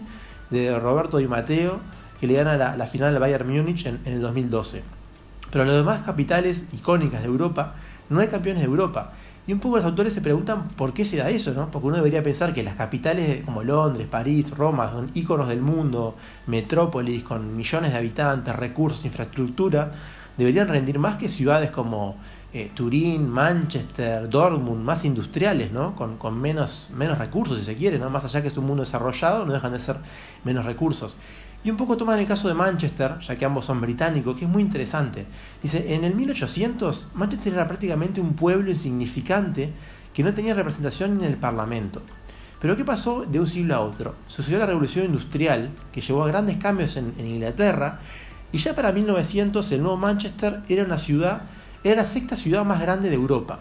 de 0.49 0.77
Roberto 0.79 1.17
Di 1.17 1.27
Matteo, 1.27 1.79
que 2.19 2.27
le 2.27 2.35
gana 2.35 2.75
la, 2.75 2.87
final 2.87 3.13
al 3.13 3.19
Bayern 3.19 3.47
Múnich 3.47 3.85
en, 3.85 3.99
el 4.05 4.21
2012. 4.21 4.83
Pero 5.51 5.65
las 5.65 5.75
demás 5.75 6.01
capitales 6.03 6.63
icónicas 6.73 7.21
de 7.21 7.27
Europa 7.27 7.75
no 8.09 8.19
hay 8.19 8.27
campeones 8.27 8.61
de 8.61 8.67
Europa. 8.67 9.11
Y 9.47 9.53
un 9.53 9.59
poco 9.59 9.75
los 9.75 9.85
autores 9.85 10.11
se 10.11 10.21
preguntan 10.21 10.69
por 10.69 10.93
qué 10.93 11.05
se 11.05 11.17
da 11.17 11.29
eso, 11.29 11.53
¿no? 11.53 11.69
Porque 11.69 11.87
uno 11.87 11.97
debería 11.97 12.23
pensar 12.23 12.51
que 12.51 12.63
las 12.63 12.75
capitales 12.75 13.43
como 13.43 13.61
Londres, 13.61 14.07
París, 14.09 14.49
Roma 14.49 14.89
son 14.91 15.11
íconos 15.13 15.47
del 15.47 15.61
mundo, 15.61 16.15
metrópolis 16.47 17.23
con 17.23 17.55
millones 17.55 17.91
de 17.91 17.97
habitantes, 17.99 18.55
recursos, 18.55 19.05
infraestructura, 19.05 19.91
deberían 20.35 20.67
rendir 20.67 20.97
más 20.97 21.17
que 21.17 21.29
ciudades 21.29 21.69
como 21.69 22.15
eh, 22.55 22.71
Turín, 22.73 23.29
Manchester, 23.29 24.29
Dortmund, 24.29 24.81
más 24.81 25.03
industriales, 25.03 25.73
¿no? 25.73 25.93
Con, 25.93 26.39
menos, 26.39 26.87
menos 26.95 27.17
recursos, 27.17 27.57
si 27.57 27.65
se 27.65 27.75
quiere, 27.75 27.99
¿no? 27.99 28.09
Más 28.09 28.23
allá 28.23 28.41
que 28.41 28.47
es 28.47 28.55
un 28.55 28.65
mundo 28.65 28.81
desarrollado, 28.83 29.45
no 29.45 29.51
dejan 29.51 29.73
de 29.73 29.79
ser 29.81 29.97
menos 30.45 30.63
recursos. 30.63 31.17
Y 31.65 31.69
un 31.69 31.75
poco 31.75 31.97
toman 31.97 32.17
el 32.17 32.25
caso 32.25 32.47
de 32.47 32.53
Manchester, 32.53 33.19
ya 33.19 33.35
que 33.35 33.43
ambos 33.43 33.65
son 33.65 33.81
británicos, 33.81 34.37
que 34.37 34.45
es 34.45 34.49
muy 34.49 34.61
interesante. 34.61 35.25
Dice, 35.61 35.95
en 35.95 36.05
el 36.05 36.15
1800 36.15 37.07
Manchester 37.13 37.51
era 37.51 37.67
prácticamente 37.67 38.21
un 38.21 38.35
pueblo 38.35 38.71
insignificante 38.71 39.73
que 40.13 40.23
no 40.23 40.33
tenía 40.33 40.53
representación 40.53 41.19
en 41.19 41.25
el 41.25 41.35
Parlamento. 41.35 42.03
Pero 42.61 42.77
¿qué 42.77 42.85
pasó 42.85 43.25
de 43.25 43.37
un 43.37 43.47
siglo 43.47 43.75
a 43.75 43.81
otro? 43.81 44.15
Sucedió 44.27 44.59
la 44.59 44.65
revolución 44.65 45.07
industrial, 45.07 45.71
que 45.91 45.99
llevó 45.99 46.23
a 46.23 46.27
grandes 46.29 46.55
cambios 46.55 46.95
en, 46.95 47.15
en 47.17 47.27
Inglaterra, 47.27 47.99
y 48.53 48.59
ya 48.59 48.73
para 48.73 48.93
1900 48.93 49.69
el 49.73 49.81
nuevo 49.81 49.97
Manchester 49.97 50.61
era 50.69 50.85
una 50.85 50.97
ciudad 50.97 51.41
era 51.85 52.01
la 52.01 52.07
sexta 52.07 52.35
ciudad 52.35 52.65
más 52.65 52.81
grande 52.81 53.09
de 53.09 53.15
Europa. 53.15 53.59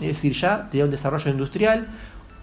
Es 0.00 0.08
decir, 0.08 0.32
ya 0.32 0.68
tenía 0.70 0.86
un 0.86 0.90
desarrollo 0.90 1.30
industrial, 1.30 1.88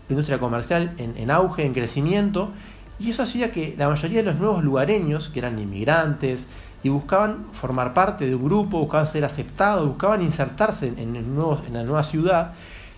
industria 0.08 0.40
comercial 0.40 0.94
en, 0.98 1.32
auge, 1.32 1.66
en 1.66 1.74
crecimiento, 1.74 2.52
y 3.00 3.10
eso 3.10 3.24
hacía 3.24 3.52
que 3.52 3.74
la 3.76 3.90
mayoría 3.90 4.20
de 4.20 4.32
los 4.32 4.40
nuevos 4.40 4.64
lugareños, 4.64 5.30
que 5.30 5.40
eran 5.40 5.58
inmigrantes, 5.58 6.46
y 6.84 6.90
buscaban 6.90 7.48
formar 7.52 7.96
parte 7.96 8.28
de 8.28 8.36
un 8.36 8.44
grupo, 8.44 8.80
buscaban 8.80 9.08
ser 9.08 9.26
aceptados, 9.26 9.88
buscaban 9.88 10.22
insertarse 10.22 10.90
en, 10.90 11.16
en 11.16 11.74
la 11.74 11.84
nueva 11.84 12.04
ciudad. 12.04 12.54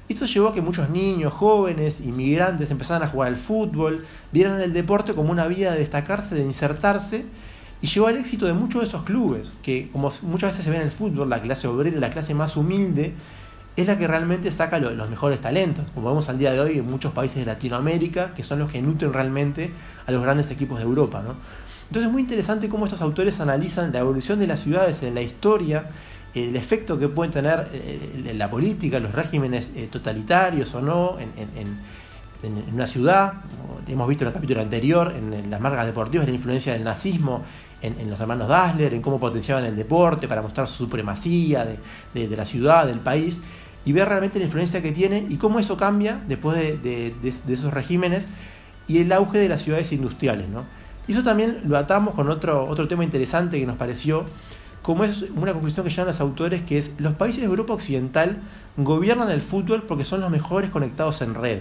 Esto 0.09 0.25
llevó 0.25 0.49
a 0.49 0.53
que 0.53 0.61
muchos 0.61 0.89
niños, 0.89 1.31
jóvenes, 1.31 2.01
inmigrantes 2.01 2.69
empezaran 2.69 3.03
a 3.03 3.07
jugar 3.07 3.29
al 3.29 3.37
fútbol, 3.37 4.05
vieran 4.33 4.59
el 4.59 4.73
deporte 4.73 5.13
como 5.15 5.31
una 5.31 5.47
vía 5.47 5.71
de 5.71 5.79
destacarse, 5.79 6.35
de 6.35 6.43
insertarse 6.43 7.25
y 7.81 7.87
llevó 7.87 8.07
al 8.07 8.17
éxito 8.17 8.45
de 8.45 8.53
muchos 8.53 8.81
de 8.81 8.87
esos 8.87 9.03
clubes, 9.03 9.53
que 9.61 9.89
como 9.91 10.11
muchas 10.23 10.51
veces 10.51 10.65
se 10.65 10.71
ve 10.71 10.77
en 10.77 10.83
el 10.83 10.91
fútbol, 10.91 11.29
la 11.29 11.41
clase 11.41 11.67
obrera, 11.67 11.99
la 11.99 12.09
clase 12.09 12.33
más 12.33 12.55
humilde, 12.57 13.13
es 13.75 13.87
la 13.87 13.97
que 13.97 14.07
realmente 14.07 14.51
saca 14.51 14.79
los 14.79 15.09
mejores 15.09 15.41
talentos, 15.41 15.85
como 15.93 16.07
vemos 16.07 16.29
al 16.29 16.39
día 16.39 16.53
de 16.53 16.61
hoy 16.61 16.79
en 16.79 16.89
muchos 16.89 17.11
países 17.11 17.39
de 17.39 17.45
Latinoamérica, 17.45 18.33
que 18.33 18.41
son 18.41 18.59
los 18.59 18.71
que 18.71 18.81
nutren 18.81 19.11
realmente 19.11 19.71
a 20.07 20.11
los 20.11 20.21
grandes 20.21 20.49
equipos 20.49 20.77
de 20.77 20.85
Europa. 20.85 21.21
Entonces 21.87 22.07
es 22.07 22.11
muy 22.11 22.21
interesante 22.21 22.69
cómo 22.69 22.85
estos 22.85 23.01
autores 23.01 23.39
analizan 23.41 23.91
la 23.91 23.99
evolución 23.99 24.39
de 24.39 24.47
las 24.47 24.61
ciudades 24.61 25.03
en 25.03 25.13
la 25.13 25.21
historia, 25.21 25.89
el 26.33 26.55
efecto 26.55 26.97
que 26.97 27.07
pueden 27.07 27.31
tener 27.31 27.69
eh, 27.73 28.33
la 28.35 28.49
política, 28.49 28.99
los 28.99 29.13
regímenes 29.13 29.71
eh, 29.75 29.87
totalitarios 29.91 30.73
o 30.73 30.81
no 30.81 31.17
en, 31.19 31.95
una 32.73 32.85
ciudad. 32.85 33.33
Hemos 33.87 34.07
visto 34.07 34.23
en 34.23 34.29
el 34.29 34.33
capítulo 34.33 34.61
anterior, 34.61 35.13
en, 35.15 35.49
las 35.49 35.61
marcas 35.61 35.85
deportivas, 35.85 36.27
la 36.27 36.33
influencia 36.33 36.73
del 36.73 36.83
nazismo 36.83 37.43
en, 37.81 38.09
los 38.09 38.19
hermanos 38.19 38.47
Dassler, 38.47 38.93
en 38.93 39.01
cómo 39.01 39.19
potenciaban 39.19 39.65
el 39.65 39.75
deporte 39.75 40.27
para 40.27 40.41
mostrar 40.41 40.67
su 40.67 40.85
supremacía 40.85 41.65
de, 42.13 42.35
la 42.35 42.45
ciudad, 42.45 42.87
del 42.87 42.99
país, 42.99 43.41
y 43.85 43.91
ver 43.91 44.07
realmente 44.07 44.39
la 44.39 44.45
influencia 44.45 44.81
que 44.81 44.91
tiene 44.91 45.25
y 45.29 45.35
cómo 45.35 45.59
eso 45.59 45.77
cambia 45.77 46.19
después 46.27 46.57
de, 46.81 47.13
esos 47.47 47.73
regímenes 47.73 48.27
y 48.87 48.99
el 48.99 49.11
auge 49.11 49.37
de 49.37 49.49
las 49.49 49.61
ciudades 49.61 49.91
industriales. 49.91 50.49
¿no? 50.49 50.63
Y 51.07 51.11
eso 51.11 51.23
también 51.23 51.61
lo 51.65 51.77
atamos 51.77 52.15
con 52.15 52.29
otro, 52.29 52.65
otro 52.65 52.87
tema 52.87 53.03
interesante 53.03 53.59
que 53.59 53.67
nos 53.67 53.77
pareció, 53.77 54.25
como 54.81 55.03
es 55.03 55.25
una 55.35 55.53
conclusión 55.53 55.85
que 55.85 55.91
llevan 55.91 56.07
los 56.07 56.21
autores, 56.21 56.63
que 56.63 56.77
es 56.77 56.93
los 56.97 57.13
países 57.13 57.41
de 57.41 57.47
Europa 57.47 57.73
Occidental 57.73 58.37
gobiernan 58.77 59.29
el 59.29 59.41
fútbol 59.41 59.83
porque 59.83 60.05
son 60.05 60.21
los 60.21 60.29
mejores 60.29 60.69
conectados 60.69 61.21
en 61.21 61.35
red. 61.35 61.59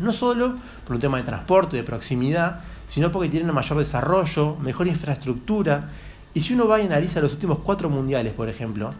No 0.00 0.12
solo 0.12 0.56
por 0.86 0.96
un 0.96 1.00
tema 1.00 1.18
de 1.18 1.24
transporte, 1.24 1.76
de 1.76 1.82
proximidad, 1.82 2.60
sino 2.86 3.12
porque 3.12 3.28
tienen 3.28 3.48
un 3.48 3.54
mayor 3.54 3.78
desarrollo, 3.78 4.56
mejor 4.56 4.86
infraestructura. 4.86 5.90
Y 6.34 6.40
si 6.40 6.54
uno 6.54 6.66
va 6.66 6.80
y 6.80 6.86
analiza 6.86 7.20
los 7.20 7.32
últimos 7.34 7.58
cuatro 7.58 7.90
mundiales, 7.90 8.32
por 8.32 8.48
ejemplo, 8.48 8.94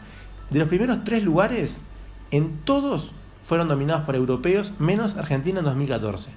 de 0.51 0.59
los 0.59 0.69
primeros 0.69 1.05
tres 1.05 1.23
lugares, 1.23 1.81
en 2.31 2.59
todos 2.65 3.13
fueron 3.43 3.69
dominados 3.69 4.05
por 4.05 4.15
europeos, 4.15 4.73
menos 4.79 5.17
Argentina 5.17 5.61
en 5.61 5.65
2014. 5.65 6.31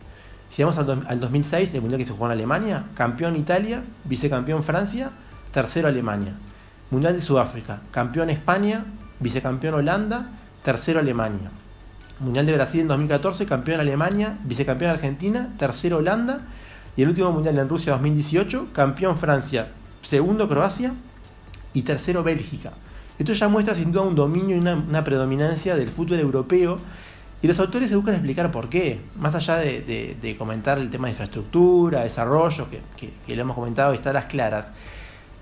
Si 0.50 0.64
vamos 0.64 0.78
al, 0.78 1.20
2006, 1.20 1.74
el 1.74 1.82
mundial 1.82 2.00
que 2.00 2.06
se 2.06 2.12
jugó 2.12 2.26
en 2.28 2.34
Alemania, 2.34 2.86
campeón 2.94 3.38
Italia, 3.38 3.84
vicecampeón 4.04 4.64
Francia, 4.64 5.12
tercero 5.52 5.88
Alemania. 5.88 6.34
Mundial 6.90 7.16
de 7.16 7.22
Sudáfrica, 7.22 7.82
campeón 7.92 8.30
España, 8.30 8.86
vicecampeón 9.20 9.76
Holanda, 9.76 10.30
tercero 10.64 11.00
Alemania. 11.00 11.52
Mundial 12.22 12.46
de 12.46 12.54
Brasil 12.54 12.82
en 12.82 12.88
2014, 12.88 13.48
campeón 13.48 13.80
Alemania, 13.80 14.38
vicecampeón 14.44 14.92
Argentina, 14.92 15.50
tercero 15.58 15.98
Holanda 15.98 16.42
y 16.96 17.02
el 17.02 17.10
último 17.10 17.32
mundial 17.32 17.58
en 17.58 17.68
Rusia 17.68 17.94
2018, 17.94 18.68
campeón 18.74 19.18
Francia, 19.18 19.70
segundo 20.04 20.48
Croacia 20.48 20.94
y 21.74 21.82
tercero 21.82 22.22
Bélgica. 22.22 22.74
Esto 23.18 23.34
ya 23.34 23.48
muestra 23.48 23.74
sin 23.74 23.92
duda 23.92 24.04
un 24.04 24.14
dominio 24.14 24.56
y 24.56 24.60
una, 24.60 25.04
predominancia 25.04 25.76
del 25.76 25.90
fútbol 25.90 26.20
europeo 26.20 26.78
y 27.42 27.48
los 27.48 27.60
autores 27.60 27.90
se 27.90 27.96
buscan 27.96 28.14
explicar 28.14 28.52
por 28.52 28.70
qué, 28.70 29.02
más 29.18 29.34
allá 29.34 29.58
de, 29.58 30.36
comentar 30.38 30.78
el 30.78 30.92
tema 30.92 31.08
de 31.08 31.14
infraestructura, 31.14 32.04
desarrollo, 32.04 32.68
que, 32.70 33.36
lo 33.36 33.42
hemos 33.42 33.56
comentado 33.56 33.94
y 33.94 33.96
está 33.96 34.12
a 34.12 34.14
las 34.14 34.26
claras. 34.26 34.68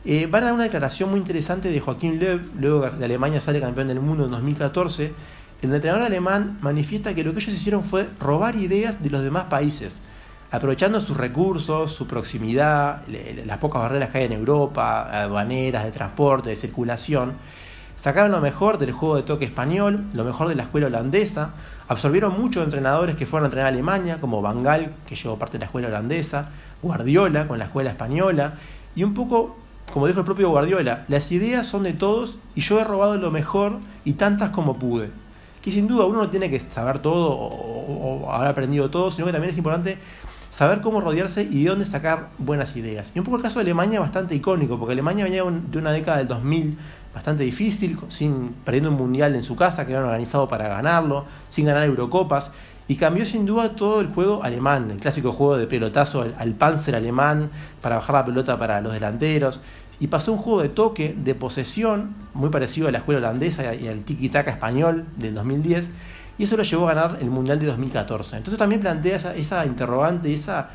Eh, 0.05 0.29
van 0.31 0.43
a 0.43 0.45
dar 0.45 0.53
una 0.53 0.63
declaración 0.63 1.09
muy 1.09 1.19
interesante 1.19 1.69
de 1.69 1.79
Joaquín 1.81 2.19
Löw, 2.19 2.39
luego 2.57 2.89
de 2.89 3.03
Alemania 3.03 3.41
sale 3.41 3.59
campeón 3.59 3.89
del 3.89 3.99
mundo 3.99 4.23
en 4.23 4.31
2014. 4.31 5.11
El 5.61 5.73
entrenador 5.73 6.05
alemán 6.05 6.57
manifiesta 6.61 7.13
que 7.13 7.23
lo 7.23 7.33
que 7.33 7.39
ellos 7.39 7.55
hicieron 7.55 7.83
fue 7.83 8.07
robar 8.19 8.55
ideas 8.55 9.03
de 9.03 9.09
los 9.09 9.23
demás 9.23 9.45
países 9.45 10.01
aprovechando 10.51 10.99
sus 10.99 11.15
recursos, 11.15 11.91
su 11.91 12.07
proximidad, 12.07 13.03
las 13.45 13.57
pocas 13.59 13.83
barreras 13.83 14.09
que 14.09 14.19
hay 14.19 14.25
en 14.25 14.33
Europa, 14.33 15.21
aduaneras, 15.21 15.83
de 15.83 15.91
transporte, 15.91 16.49
de 16.49 16.55
circulación, 16.55 17.33
sacaron 17.95 18.31
lo 18.31 18.41
mejor 18.41 18.77
del 18.77 18.91
juego 18.91 19.17
de 19.17 19.23
toque 19.23 19.45
español, 19.45 20.05
lo 20.13 20.23
mejor 20.23 20.47
de 20.47 20.55
la 20.55 20.63
escuela 20.63 20.87
holandesa, 20.87 21.51
absorbieron 21.87 22.39
muchos 22.39 22.63
entrenadores 22.63 23.15
que 23.15 23.25
fueron 23.25 23.45
a 23.45 23.47
entrenar 23.47 23.67
a 23.67 23.69
Alemania, 23.69 24.17
como 24.19 24.41
Van 24.41 24.63
que 25.05 25.15
llevó 25.15 25.37
parte 25.37 25.53
de 25.53 25.59
la 25.59 25.65
escuela 25.65 25.87
holandesa, 25.87 26.49
Guardiola 26.81 27.47
con 27.47 27.59
la 27.59 27.65
escuela 27.65 27.91
española, 27.91 28.55
y 28.95 29.03
un 29.03 29.13
poco, 29.13 29.55
como 29.93 30.07
dijo 30.07 30.19
el 30.19 30.25
propio 30.25 30.49
Guardiola, 30.49 31.05
las 31.09 31.31
ideas 31.31 31.67
son 31.67 31.83
de 31.83 31.93
todos 31.93 32.39
y 32.55 32.61
yo 32.61 32.79
he 32.79 32.83
robado 32.83 33.17
lo 33.17 33.29
mejor 33.29 33.79
y 34.03 34.13
tantas 34.13 34.49
como 34.49 34.79
pude. 34.79 35.11
Que 35.61 35.71
sin 35.71 35.87
duda 35.87 36.05
uno 36.05 36.19
no 36.19 36.29
tiene 36.29 36.49
que 36.49 36.59
saber 36.59 36.99
todo 36.99 37.31
o, 37.31 38.31
haber 38.31 38.49
aprendido 38.49 38.89
todo, 38.89 39.11
sino 39.11 39.25
que 39.25 39.31
también 39.31 39.51
es 39.51 39.57
importante 39.57 39.97
saber 40.49 40.81
cómo 40.81 40.99
rodearse 41.01 41.43
y 41.43 41.63
de 41.63 41.69
dónde 41.69 41.85
sacar 41.85 42.29
buenas 42.37 42.75
ideas. 42.75 43.11
Y 43.13 43.19
un 43.19 43.25
poco 43.25 43.37
el 43.37 43.43
caso 43.43 43.59
de 43.59 43.63
Alemania 43.63 43.99
bastante 43.99 44.35
icónico, 44.35 44.79
porque 44.79 44.93
Alemania 44.93 45.23
venía 45.23 45.43
de 45.43 45.77
una 45.77 45.91
década 45.91 46.17
del 46.17 46.27
2000 46.27 46.77
bastante 47.13 47.43
difícil, 47.43 47.97
sin 48.07 48.53
perdiendo 48.63 48.91
un 48.91 48.97
mundial 48.97 49.35
en 49.35 49.43
su 49.43 49.55
casa 49.55 49.85
que 49.85 49.93
habían 49.93 50.05
organizado 50.05 50.47
para 50.47 50.67
ganarlo, 50.67 51.25
sin 51.49 51.65
ganar 51.65 51.85
Eurocopas, 51.85 52.51
y 52.87 52.95
cambió 52.95 53.25
sin 53.25 53.45
duda 53.45 53.75
todo 53.75 54.01
el 54.01 54.07
juego 54.07 54.43
alemán, 54.43 54.89
el 54.89 54.97
clásico 54.97 55.31
juego 55.31 55.57
de 55.57 55.67
pelotazo 55.67 56.25
al, 56.35 56.53
panzer 56.53 56.95
alemán 56.95 57.51
para 57.81 57.97
bajar 57.97 58.15
la 58.15 58.25
pelota 58.25 58.57
para 58.57 58.81
los 58.81 58.93
delanteros, 58.93 59.61
y 59.99 60.07
pasó 60.07 60.31
un 60.31 60.37
juego 60.37 60.61
de 60.61 60.69
toque, 60.69 61.15
de 61.17 61.35
posesión, 61.35 62.15
muy 62.33 62.49
parecido 62.49 62.87
a 62.87 62.91
la 62.91 62.99
escuela 62.99 63.19
holandesa 63.19 63.75
y 63.75 63.87
al 63.87 64.03
tiki-taka 64.05 64.51
español 64.51 65.05
del 65.17 65.35
2010, 65.35 65.89
y 66.37 66.43
eso 66.43 66.55
lo 66.55 66.63
llevó 66.63 66.87
a 66.87 66.93
ganar 66.93 67.17
el 67.21 67.29
Mundial 67.29 67.59
de 67.59 67.65
2014. 67.65 68.37
Entonces 68.37 68.57
también 68.57 68.79
plantea 68.79 69.17
esa, 69.35 69.65
interrogante, 69.65 70.33
esa, 70.33 70.69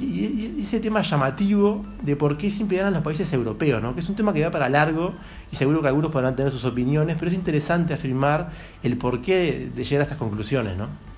ese 0.00 0.80
tema 0.80 1.02
llamativo 1.02 1.84
de 2.00 2.16
por 2.16 2.38
qué 2.38 2.50
siempre 2.50 2.78
ganan 2.78 2.94
los 2.94 3.02
países 3.02 3.30
europeos, 3.34 3.82
¿no? 3.82 3.94
que 3.94 4.00
es 4.00 4.08
un 4.08 4.14
tema 4.14 4.32
que 4.32 4.40
da 4.40 4.50
para 4.50 4.70
largo 4.70 5.12
y 5.52 5.56
seguro 5.56 5.82
que 5.82 5.88
algunos 5.88 6.10
podrán 6.10 6.36
tener 6.36 6.50
sus 6.50 6.64
opiniones, 6.64 7.16
pero 7.18 7.30
es 7.30 7.36
interesante 7.36 7.92
afirmar 7.92 8.50
el 8.82 8.96
porqué 8.96 9.70
de 9.74 9.84
llegar 9.84 10.00
a 10.00 10.04
estas 10.04 10.18
conclusiones. 10.18 10.78
¿no? 10.78 11.11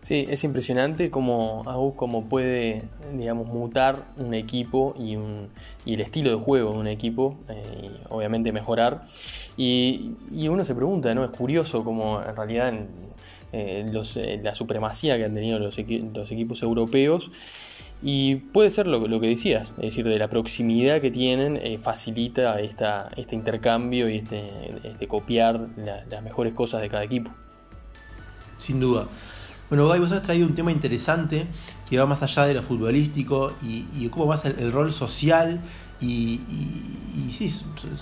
Sí, 0.00 0.26
es 0.30 0.44
impresionante 0.44 1.10
cómo 1.10 1.64
cómo 1.96 2.28
puede, 2.28 2.84
digamos, 3.14 3.48
mutar 3.48 4.06
un 4.16 4.32
equipo 4.32 4.94
y, 4.96 5.16
un, 5.16 5.48
y 5.84 5.94
el 5.94 6.00
estilo 6.00 6.30
de 6.30 6.36
juego 6.36 6.72
de 6.72 6.78
un 6.78 6.86
equipo, 6.86 7.36
eh, 7.48 7.90
obviamente 8.08 8.52
mejorar. 8.52 9.04
Y, 9.56 10.14
uno 10.48 10.64
se 10.64 10.74
pregunta, 10.74 11.14
¿no? 11.14 11.24
Es 11.24 11.32
curioso 11.32 11.82
cómo 11.82 12.22
en 12.22 12.36
realidad 12.36 12.72
eh, 13.52 13.90
eh, 13.92 14.40
la 14.42 14.54
supremacía 14.54 15.16
que 15.16 15.24
han 15.24 15.34
tenido 15.34 15.58
los, 15.58 15.76
equipos 15.78 16.62
europeos. 16.62 17.30
Y 18.00 18.36
puede 18.36 18.70
ser 18.70 18.86
lo, 18.86 19.08
lo, 19.08 19.18
que 19.18 19.26
decías, 19.26 19.70
es 19.78 19.86
decir, 19.86 20.06
de 20.06 20.18
la 20.20 20.28
proximidad 20.28 21.00
que 21.00 21.10
tienen 21.10 21.60
facilita 21.80 22.60
esta, 22.60 23.08
este 23.16 23.34
intercambio 23.34 24.08
y 24.08 24.18
este, 24.18 24.40
este 24.84 25.08
copiar 25.08 25.68
las 25.76 26.22
mejores 26.22 26.52
cosas 26.54 26.80
de 26.80 26.88
cada 26.88 27.02
equipo. 27.02 27.32
Sin 28.58 28.78
duda. 28.78 29.08
Bueno, 29.68 29.86
Guy, 29.86 29.98
vos 29.98 30.12
has 30.12 30.22
traído 30.22 30.46
un 30.46 30.54
tema 30.54 30.72
interesante 30.72 31.46
que 31.88 31.98
va 31.98 32.06
más 32.06 32.22
allá 32.22 32.46
de 32.46 32.54
lo 32.54 32.62
futbolístico 32.62 33.52
y, 33.62 33.84
y 33.94 34.06
ocupa 34.06 34.24
más 34.26 34.44
el, 34.46 34.72
rol 34.72 34.92
social 34.94 35.60
y, 36.00 36.40
sí, 37.30 37.52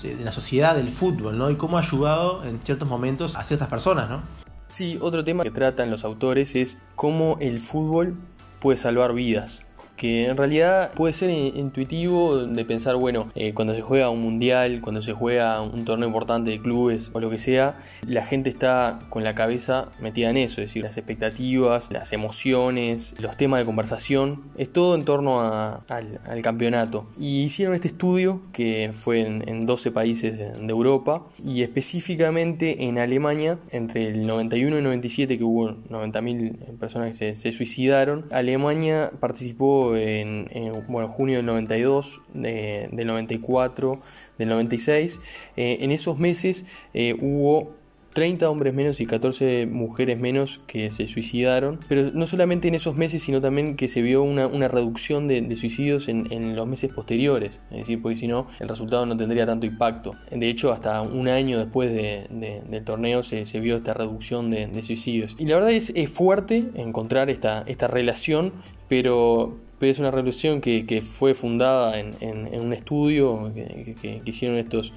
de 0.02 0.24
la 0.24 0.30
sociedad 0.30 0.76
del 0.76 0.90
fútbol, 0.90 1.36
¿no? 1.36 1.50
Y 1.50 1.56
cómo 1.56 1.78
ha 1.78 1.80
ayudado 1.80 2.44
en 2.44 2.60
ciertos 2.62 2.88
momentos 2.88 3.34
a 3.34 3.42
ciertas 3.42 3.66
personas, 3.66 4.08
¿no? 4.08 4.22
Sí, 4.68 4.96
otro 5.00 5.24
tema 5.24 5.42
que 5.42 5.50
tratan 5.50 5.90
los 5.90 6.04
autores 6.04 6.54
es 6.54 6.78
cómo 6.94 7.36
el 7.40 7.58
fútbol 7.58 8.16
puede 8.60 8.76
salvar 8.76 9.12
vidas. 9.12 9.65
Que 9.96 10.26
en 10.26 10.36
realidad 10.36 10.92
puede 10.94 11.14
ser 11.14 11.30
intuitivo 11.30 12.44
de 12.44 12.64
pensar, 12.64 12.96
bueno, 12.96 13.30
eh, 13.34 13.54
cuando 13.54 13.74
se 13.74 13.80
juega 13.80 14.10
un 14.10 14.20
mundial, 14.20 14.80
cuando 14.80 15.02
se 15.02 15.12
juega 15.12 15.60
un 15.62 15.84
torneo 15.84 16.06
importante 16.06 16.50
de 16.50 16.60
clubes 16.60 17.10
o 17.12 17.20
lo 17.20 17.30
que 17.30 17.38
sea, 17.38 17.78
la 18.06 18.24
gente 18.24 18.50
está 18.50 19.00
con 19.08 19.24
la 19.24 19.34
cabeza 19.34 19.88
metida 20.00 20.30
en 20.30 20.36
eso, 20.36 20.60
es 20.60 20.68
decir, 20.68 20.82
las 20.82 20.96
expectativas, 20.96 21.90
las 21.90 22.12
emociones, 22.12 23.14
los 23.18 23.36
temas 23.36 23.60
de 23.60 23.66
conversación, 23.66 24.44
es 24.56 24.72
todo 24.72 24.94
en 24.94 25.04
torno 25.04 25.40
al, 25.40 26.42
campeonato. 26.42 27.08
Y 27.18 27.42
hicieron 27.42 27.74
este 27.74 27.88
estudio 27.88 28.42
que 28.52 28.90
fue 28.92 29.20
en, 29.22 29.66
12 29.66 29.90
países 29.90 30.38
de, 30.38 30.66
Europa 30.66 31.26
y 31.42 31.62
específicamente 31.62 32.84
en 32.84 32.98
Alemania, 32.98 33.58
entre 33.70 34.08
el 34.08 34.26
91 34.26 34.78
y 34.78 34.82
97 34.82 35.38
que 35.38 35.44
hubo 35.44 35.70
90.000 35.70 36.78
personas 36.78 37.16
que 37.16 37.34
se 37.34 37.52
suicidaron, 37.52 38.26
Alemania 38.30 39.10
participó 39.18 39.85
en, 39.94 40.48
bueno, 40.88 41.08
junio 41.08 41.36
del 41.36 41.46
92, 41.46 42.22
del 42.32 43.06
94, 43.06 44.00
del 44.38 44.48
96. 44.48 45.20
Eh, 45.56 45.78
en 45.82 45.92
esos 45.92 46.18
meses 46.18 46.64
eh, 46.94 47.14
hubo 47.20 47.76
30 48.16 48.48
hombres 48.48 48.72
menos 48.72 48.98
y 49.02 49.04
14 49.04 49.66
mujeres 49.66 50.18
menos 50.18 50.62
que 50.66 50.90
se 50.90 51.06
suicidaron, 51.06 51.80
pero 51.86 52.12
no 52.14 52.26
solamente 52.26 52.66
en 52.66 52.74
esos 52.74 52.96
meses, 52.96 53.22
sino 53.22 53.42
también 53.42 53.76
que 53.76 53.88
se 53.88 54.00
vio 54.00 54.22
una, 54.22 54.68
reducción 54.68 55.28
de, 55.28 55.54
suicidios 55.54 56.08
en, 56.08 56.56
los 56.56 56.66
meses 56.66 56.90
posteriores, 56.94 57.60
es 57.70 57.80
decir, 57.80 58.00
porque 58.00 58.16
si 58.16 58.26
no, 58.26 58.46
el 58.58 58.68
resultado 58.70 59.04
no 59.04 59.18
tendría 59.18 59.44
tanto 59.44 59.66
impacto. 59.66 60.14
De 60.30 60.48
hecho, 60.48 60.72
hasta 60.72 61.02
un 61.02 61.28
año 61.28 61.58
después 61.58 61.92
del 61.92 62.84
torneo 62.86 63.22
se, 63.22 63.44
vio 63.60 63.76
esta 63.76 63.92
reducción 63.92 64.50
de, 64.50 64.82
suicidios. 64.82 65.36
Y 65.38 65.44
la 65.44 65.56
verdad 65.56 65.72
es, 65.72 65.92
es 65.94 66.08
fuerte 66.08 66.70
encontrar 66.74 67.28
esta, 67.28 67.64
esta 67.66 67.86
relación, 67.86 68.54
pero, 68.88 69.58
pero 69.78 69.92
es 69.92 69.98
una 69.98 70.10
revolución 70.10 70.60
que, 70.60 71.02
fue 71.02 71.34
fundada 71.34 71.98
en, 71.98 72.60
un 72.60 72.72
estudio 72.72 73.52
que, 73.54 74.22
hicieron 74.24 74.58
estos, 74.58 74.92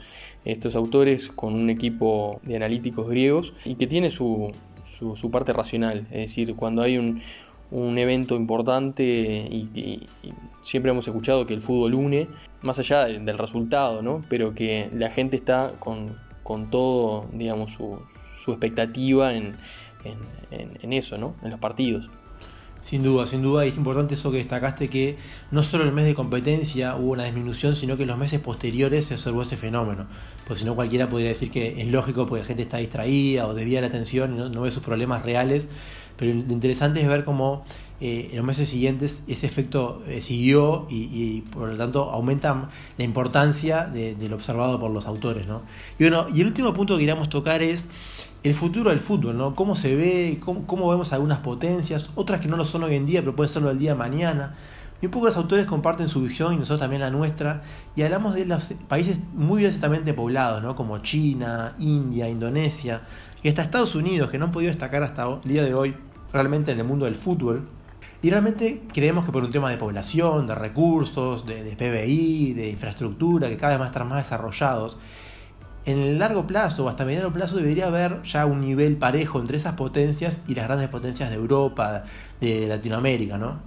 autores 0.75 1.29
con 1.29 1.53
un 1.55 1.69
equipo 1.69 2.39
de 2.43 2.55
analíticos 2.55 3.09
griegos 3.09 3.53
y 3.65 3.75
que 3.75 3.87
tiene 3.87 4.09
su, 4.11 4.53
su, 4.83 5.31
parte 5.31 5.53
racional. 5.53 6.07
Es 6.11 6.27
decir, 6.27 6.55
cuando 6.55 6.81
hay 6.81 6.97
un, 6.97 7.21
evento 7.97 8.35
importante 8.35 9.03
y, 9.03 10.07
siempre 10.61 10.91
hemos 10.91 11.07
escuchado 11.07 11.45
que 11.45 11.53
el 11.53 11.61
fútbol 11.61 11.93
une, 11.95 12.27
más 12.61 12.79
allá 12.79 13.05
del, 13.05 13.37
resultado, 13.37 14.01
¿no? 14.01 14.23
pero 14.29 14.53
que 14.53 14.89
la 14.93 15.09
gente 15.09 15.35
está 15.35 15.73
con, 15.79 16.69
todo, 16.71 17.27
digamos, 17.33 17.73
su, 17.73 17.99
su 18.33 18.51
expectativa 18.51 19.33
en, 19.33 19.55
en 20.03 20.93
eso, 20.93 21.17
¿no? 21.17 21.35
en 21.43 21.49
los 21.49 21.59
partidos. 21.59 22.09
Sin 22.81 23.03
duda, 23.03 23.27
sin 23.27 23.41
duda, 23.41 23.65
y 23.65 23.69
es 23.69 23.77
importante 23.77 24.15
eso 24.15 24.31
que 24.31 24.37
destacaste 24.37 24.89
que 24.89 25.17
no 25.51 25.63
solo 25.63 25.83
el 25.83 25.91
mes 25.91 26.05
de 26.05 26.15
competencia 26.15 26.95
hubo 26.95 27.11
una 27.11 27.25
disminución, 27.25 27.75
sino 27.75 27.97
que 27.97 28.03
en 28.03 28.09
los 28.09 28.17
meses 28.17 28.39
posteriores 28.39 29.05
se 29.05 29.15
observó 29.15 29.41
ese 29.41 29.57
fenómeno. 29.57 30.07
Pues 30.47 30.59
si 30.59 30.65
no 30.65 30.75
cualquiera 30.75 31.09
podría 31.09 31.29
decir 31.29 31.51
que 31.51 31.81
es 31.81 31.87
lógico 31.89 32.25
porque 32.25 32.41
la 32.41 32.47
gente 32.47 32.63
está 32.63 32.77
distraída 32.77 33.45
o 33.47 33.53
desvía 33.53 33.81
la 33.81 33.87
atención 33.87 34.33
y 34.33 34.49
no, 34.49 34.61
ve 34.61 34.71
sus 34.71 34.81
problemas 34.81 35.23
reales, 35.23 35.67
pero 36.17 36.33
lo 36.33 36.53
interesante 36.53 37.01
es 37.01 37.07
ver 37.07 37.25
cómo 37.25 37.65
eh, 38.01 38.29
en 38.31 38.37
los 38.37 38.45
meses 38.45 38.69
siguientes 38.69 39.23
ese 39.27 39.45
efecto 39.45 40.01
eh, 40.07 40.21
siguió 40.21 40.87
y, 40.89 41.41
por 41.51 41.69
lo 41.69 41.77
tanto 41.77 42.09
aumenta 42.09 42.69
la 42.97 43.03
importancia 43.03 43.85
de, 43.85 44.15
lo 44.27 44.35
observado 44.35 44.79
por 44.79 44.89
los 44.89 45.05
autores. 45.05 45.45
¿no? 45.47 45.61
Y 45.99 46.03
bueno, 46.03 46.27
y 46.33 46.41
el 46.41 46.47
último 46.47 46.73
punto 46.73 46.95
que 46.95 47.01
queríamos 47.01 47.29
tocar 47.29 47.61
es 47.61 47.87
el 48.43 48.53
futuro 48.53 48.89
del 48.89 48.99
fútbol, 48.99 49.37
¿no? 49.37 49.55
Cómo 49.55 49.75
se 49.75 49.95
ve, 49.95 50.39
cómo, 50.39 50.89
vemos 50.89 51.11
algunas 51.11 51.39
potencias, 51.39 52.09
otras 52.15 52.39
que 52.39 52.47
no 52.47 52.55
lo 52.55 52.65
son 52.65 52.83
hoy 52.83 52.95
en 52.95 53.05
día, 53.05 53.21
pero 53.21 53.35
pueden 53.35 53.51
serlo 53.51 53.69
el 53.69 53.79
día 53.79 53.91
de 53.91 53.97
mañana. 53.97 54.55
Y 55.01 55.05
un 55.05 55.11
poco 55.11 55.25
los 55.25 55.37
autores 55.37 55.65
comparten 55.65 56.09
su 56.09 56.21
visión 56.21 56.53
y 56.53 56.57
nosotros 56.57 56.81
también 56.81 57.01
la 57.01 57.09
nuestra. 57.09 57.61
Y 57.95 58.01
hablamos 58.01 58.35
de 58.35 58.45
los 58.45 58.73
países 58.87 59.19
muy 59.33 59.63
densamente 59.63 60.13
poblados, 60.13 60.61
¿no? 60.61 60.75
Como 60.75 60.99
China, 60.99 61.75
India, 61.79 62.29
Indonesia, 62.29 63.01
y 63.41 63.49
hasta 63.49 63.61
Estados 63.61 63.95
Unidos, 63.95 64.29
que 64.29 64.37
no 64.37 64.45
han 64.45 64.51
podido 64.51 64.69
destacar 64.69 65.03
hasta 65.03 65.25
el 65.25 65.41
día 65.41 65.63
de 65.63 65.73
hoy 65.73 65.95
realmente 66.33 66.71
en 66.71 66.79
el 66.79 66.85
mundo 66.85 67.05
del 67.05 67.15
fútbol. 67.15 67.67
Y 68.21 68.29
realmente 68.29 68.83
creemos 68.93 69.25
que 69.25 69.31
por 69.31 69.43
un 69.43 69.51
tema 69.51 69.69
de 69.69 69.77
población, 69.77 70.47
de 70.47 70.55
recursos, 70.55 71.45
de, 71.45 71.63
de 71.63 71.75
PBI, 71.77 72.53
de 72.53 72.69
infraestructura, 72.69 73.47
que 73.47 73.55
cada 73.55 73.73
vez 73.73 73.79
más 73.79 73.89
están 73.89 74.07
más 74.09 74.23
desarrollados, 74.23 74.97
en 75.89 75.99
el 75.99 76.19
largo 76.19 76.45
plazo 76.45 76.85
o 76.85 76.89
hasta 76.89 77.05
mediano 77.05 77.33
plazo 77.33 77.55
debería 77.55 77.87
haber 77.87 78.21
ya 78.23 78.45
un 78.45 78.61
nivel 78.61 78.97
parejo 78.97 79.39
entre 79.39 79.57
esas 79.57 79.73
potencias 79.73 80.41
y 80.47 80.55
las 80.55 80.67
grandes 80.67 80.89
potencias 80.89 81.29
de 81.29 81.35
Europa, 81.35 82.03
de 82.39 82.67
Latinoamérica, 82.67 83.37
¿no? 83.37 83.59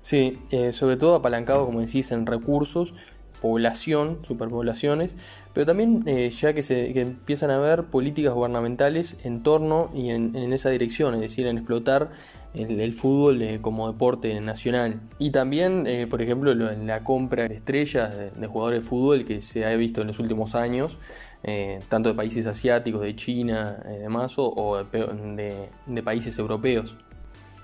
Sí, 0.00 0.40
eh, 0.50 0.72
sobre 0.72 0.96
todo 0.96 1.14
apalancado, 1.14 1.64
como 1.64 1.80
decís, 1.80 2.10
en 2.10 2.26
recursos, 2.26 2.94
población, 3.40 4.18
superpoblaciones, 4.22 5.16
pero 5.52 5.64
también 5.64 6.02
eh, 6.06 6.30
ya 6.30 6.52
que, 6.54 6.64
se, 6.64 6.98
empiezan 7.00 7.50
a 7.50 7.56
haber 7.56 7.84
políticas 7.84 8.34
gubernamentales 8.34 9.24
en 9.24 9.44
torno 9.44 9.90
y 9.94 10.10
en, 10.10 10.34
esa 10.52 10.70
dirección, 10.70 11.14
es 11.14 11.20
decir, 11.20 11.46
en 11.46 11.58
explotar 11.58 12.10
el, 12.54 12.92
fútbol 12.92 13.42
eh, 13.42 13.60
como 13.60 13.90
deporte 13.90 14.40
nacional. 14.40 15.00
Y 15.20 15.30
también, 15.30 15.86
por 16.10 16.20
ejemplo, 16.20 16.52
en 16.52 16.86
la 16.86 17.04
compra 17.04 17.48
de 17.48 17.54
estrellas 17.54 18.12
de, 18.36 18.46
jugadores 18.46 18.82
de 18.82 18.88
fútbol 18.88 19.24
que 19.24 19.40
se 19.40 19.64
ha 19.64 19.74
visto 19.76 20.00
en 20.00 20.08
los 20.08 20.18
últimos 20.18 20.54
años, 20.54 20.98
eh, 21.44 21.80
tanto 21.88 22.08
de 22.08 22.14
países 22.14 22.46
asiáticos, 22.46 23.02
de 23.02 23.16
China, 23.16 23.76
y 23.84 23.88
eh, 23.88 23.98
demás, 24.00 24.34
o, 24.36 24.84
de, 24.84 26.02
países 26.04 26.38
europeos. 26.38 26.96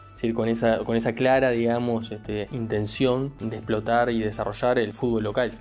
Es 0.09 0.23
decir, 0.23 0.35
con 0.35 0.49
esa, 0.49 0.79
con 0.79 0.97
esa 0.97 1.15
clara, 1.15 1.51
digamos, 1.51 2.11
este, 2.11 2.49
intención 2.51 3.33
de 3.39 3.57
explotar 3.57 4.11
y 4.11 4.21
desarrollar 4.21 4.79
el 4.79 4.93
fútbol 4.93 5.23
local. 5.25 5.53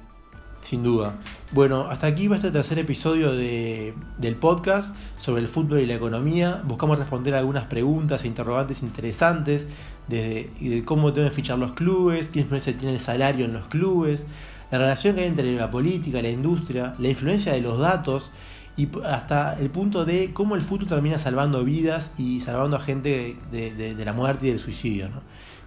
Sin 0.61 0.83
duda. 0.83 1.15
Bueno, 1.51 1.87
hasta 1.89 2.07
aquí 2.07 2.27
va 2.27 2.35
este 2.35 2.51
tercer 2.51 2.79
episodio 2.79 3.31
del 3.33 4.35
podcast 4.35 4.95
sobre 5.17 5.41
el 5.41 5.47
fútbol 5.47 5.79
y 5.79 5.85
la 5.85 5.93
economía. 5.93 6.61
Buscamos 6.65 6.97
responder 6.97 7.35
algunas 7.35 7.65
preguntas 7.65 8.23
e 8.23 8.27
interrogantes 8.27 8.81
interesantes 8.81 9.67
de, 10.07 10.49
de 10.59 10.83
cómo 10.83 11.11
deben 11.11 11.31
fichar 11.31 11.59
los 11.59 11.73
clubes, 11.73 12.29
qué 12.29 12.39
influencia 12.39 12.75
tiene 12.77 12.95
el 12.95 12.99
salario 12.99 13.45
en 13.45 13.53
los 13.53 13.67
clubes, 13.67 14.25
la 14.71 14.77
relación 14.77 15.15
que 15.15 15.21
hay 15.21 15.27
entre 15.27 15.55
la 15.55 15.71
política, 15.71 16.21
la 16.21 16.29
industria, 16.29 16.95
la 16.99 17.07
influencia 17.07 17.53
de 17.53 17.61
los 17.61 17.79
datos 17.79 18.29
y 18.75 18.87
hasta 19.05 19.57
el 19.59 19.69
punto 19.69 20.05
de 20.05 20.33
cómo 20.33 20.55
el 20.55 20.61
fútbol 20.61 20.87
termina 20.87 21.17
salvando 21.17 21.63
vidas 21.63 22.11
y 22.17 22.41
salvando 22.41 22.77
a 22.77 22.79
gente 22.79 23.37
de, 23.51 24.05
la 24.05 24.13
muerte 24.13 24.47
y 24.47 24.49
del 24.49 24.59
suicidio. 24.59 25.09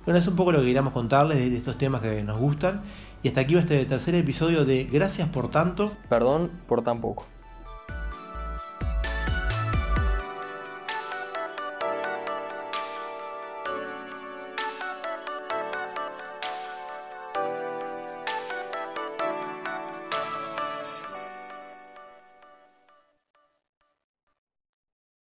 Bueno, 0.04 0.18
es 0.18 0.26
un 0.28 0.36
poco 0.36 0.52
lo 0.52 0.60
que 0.60 0.66
queríamos 0.66 0.92
contarles 0.92 1.38
de 1.38 1.56
estos 1.56 1.76
temas 1.76 2.00
que 2.02 2.22
nos 2.22 2.38
gustan. 2.38 2.82
Y 3.22 3.28
hasta 3.28 3.42
aquí 3.42 3.54
va 3.54 3.60
este 3.60 3.84
tercer 3.84 4.14
episodio 4.14 4.64
de 4.64 4.84
Gracias 4.84 5.28
por 5.28 5.50
tanto. 5.50 5.92
Perdón 6.08 6.50
por 6.66 6.82
tan 6.82 7.00
poco. 7.00 7.26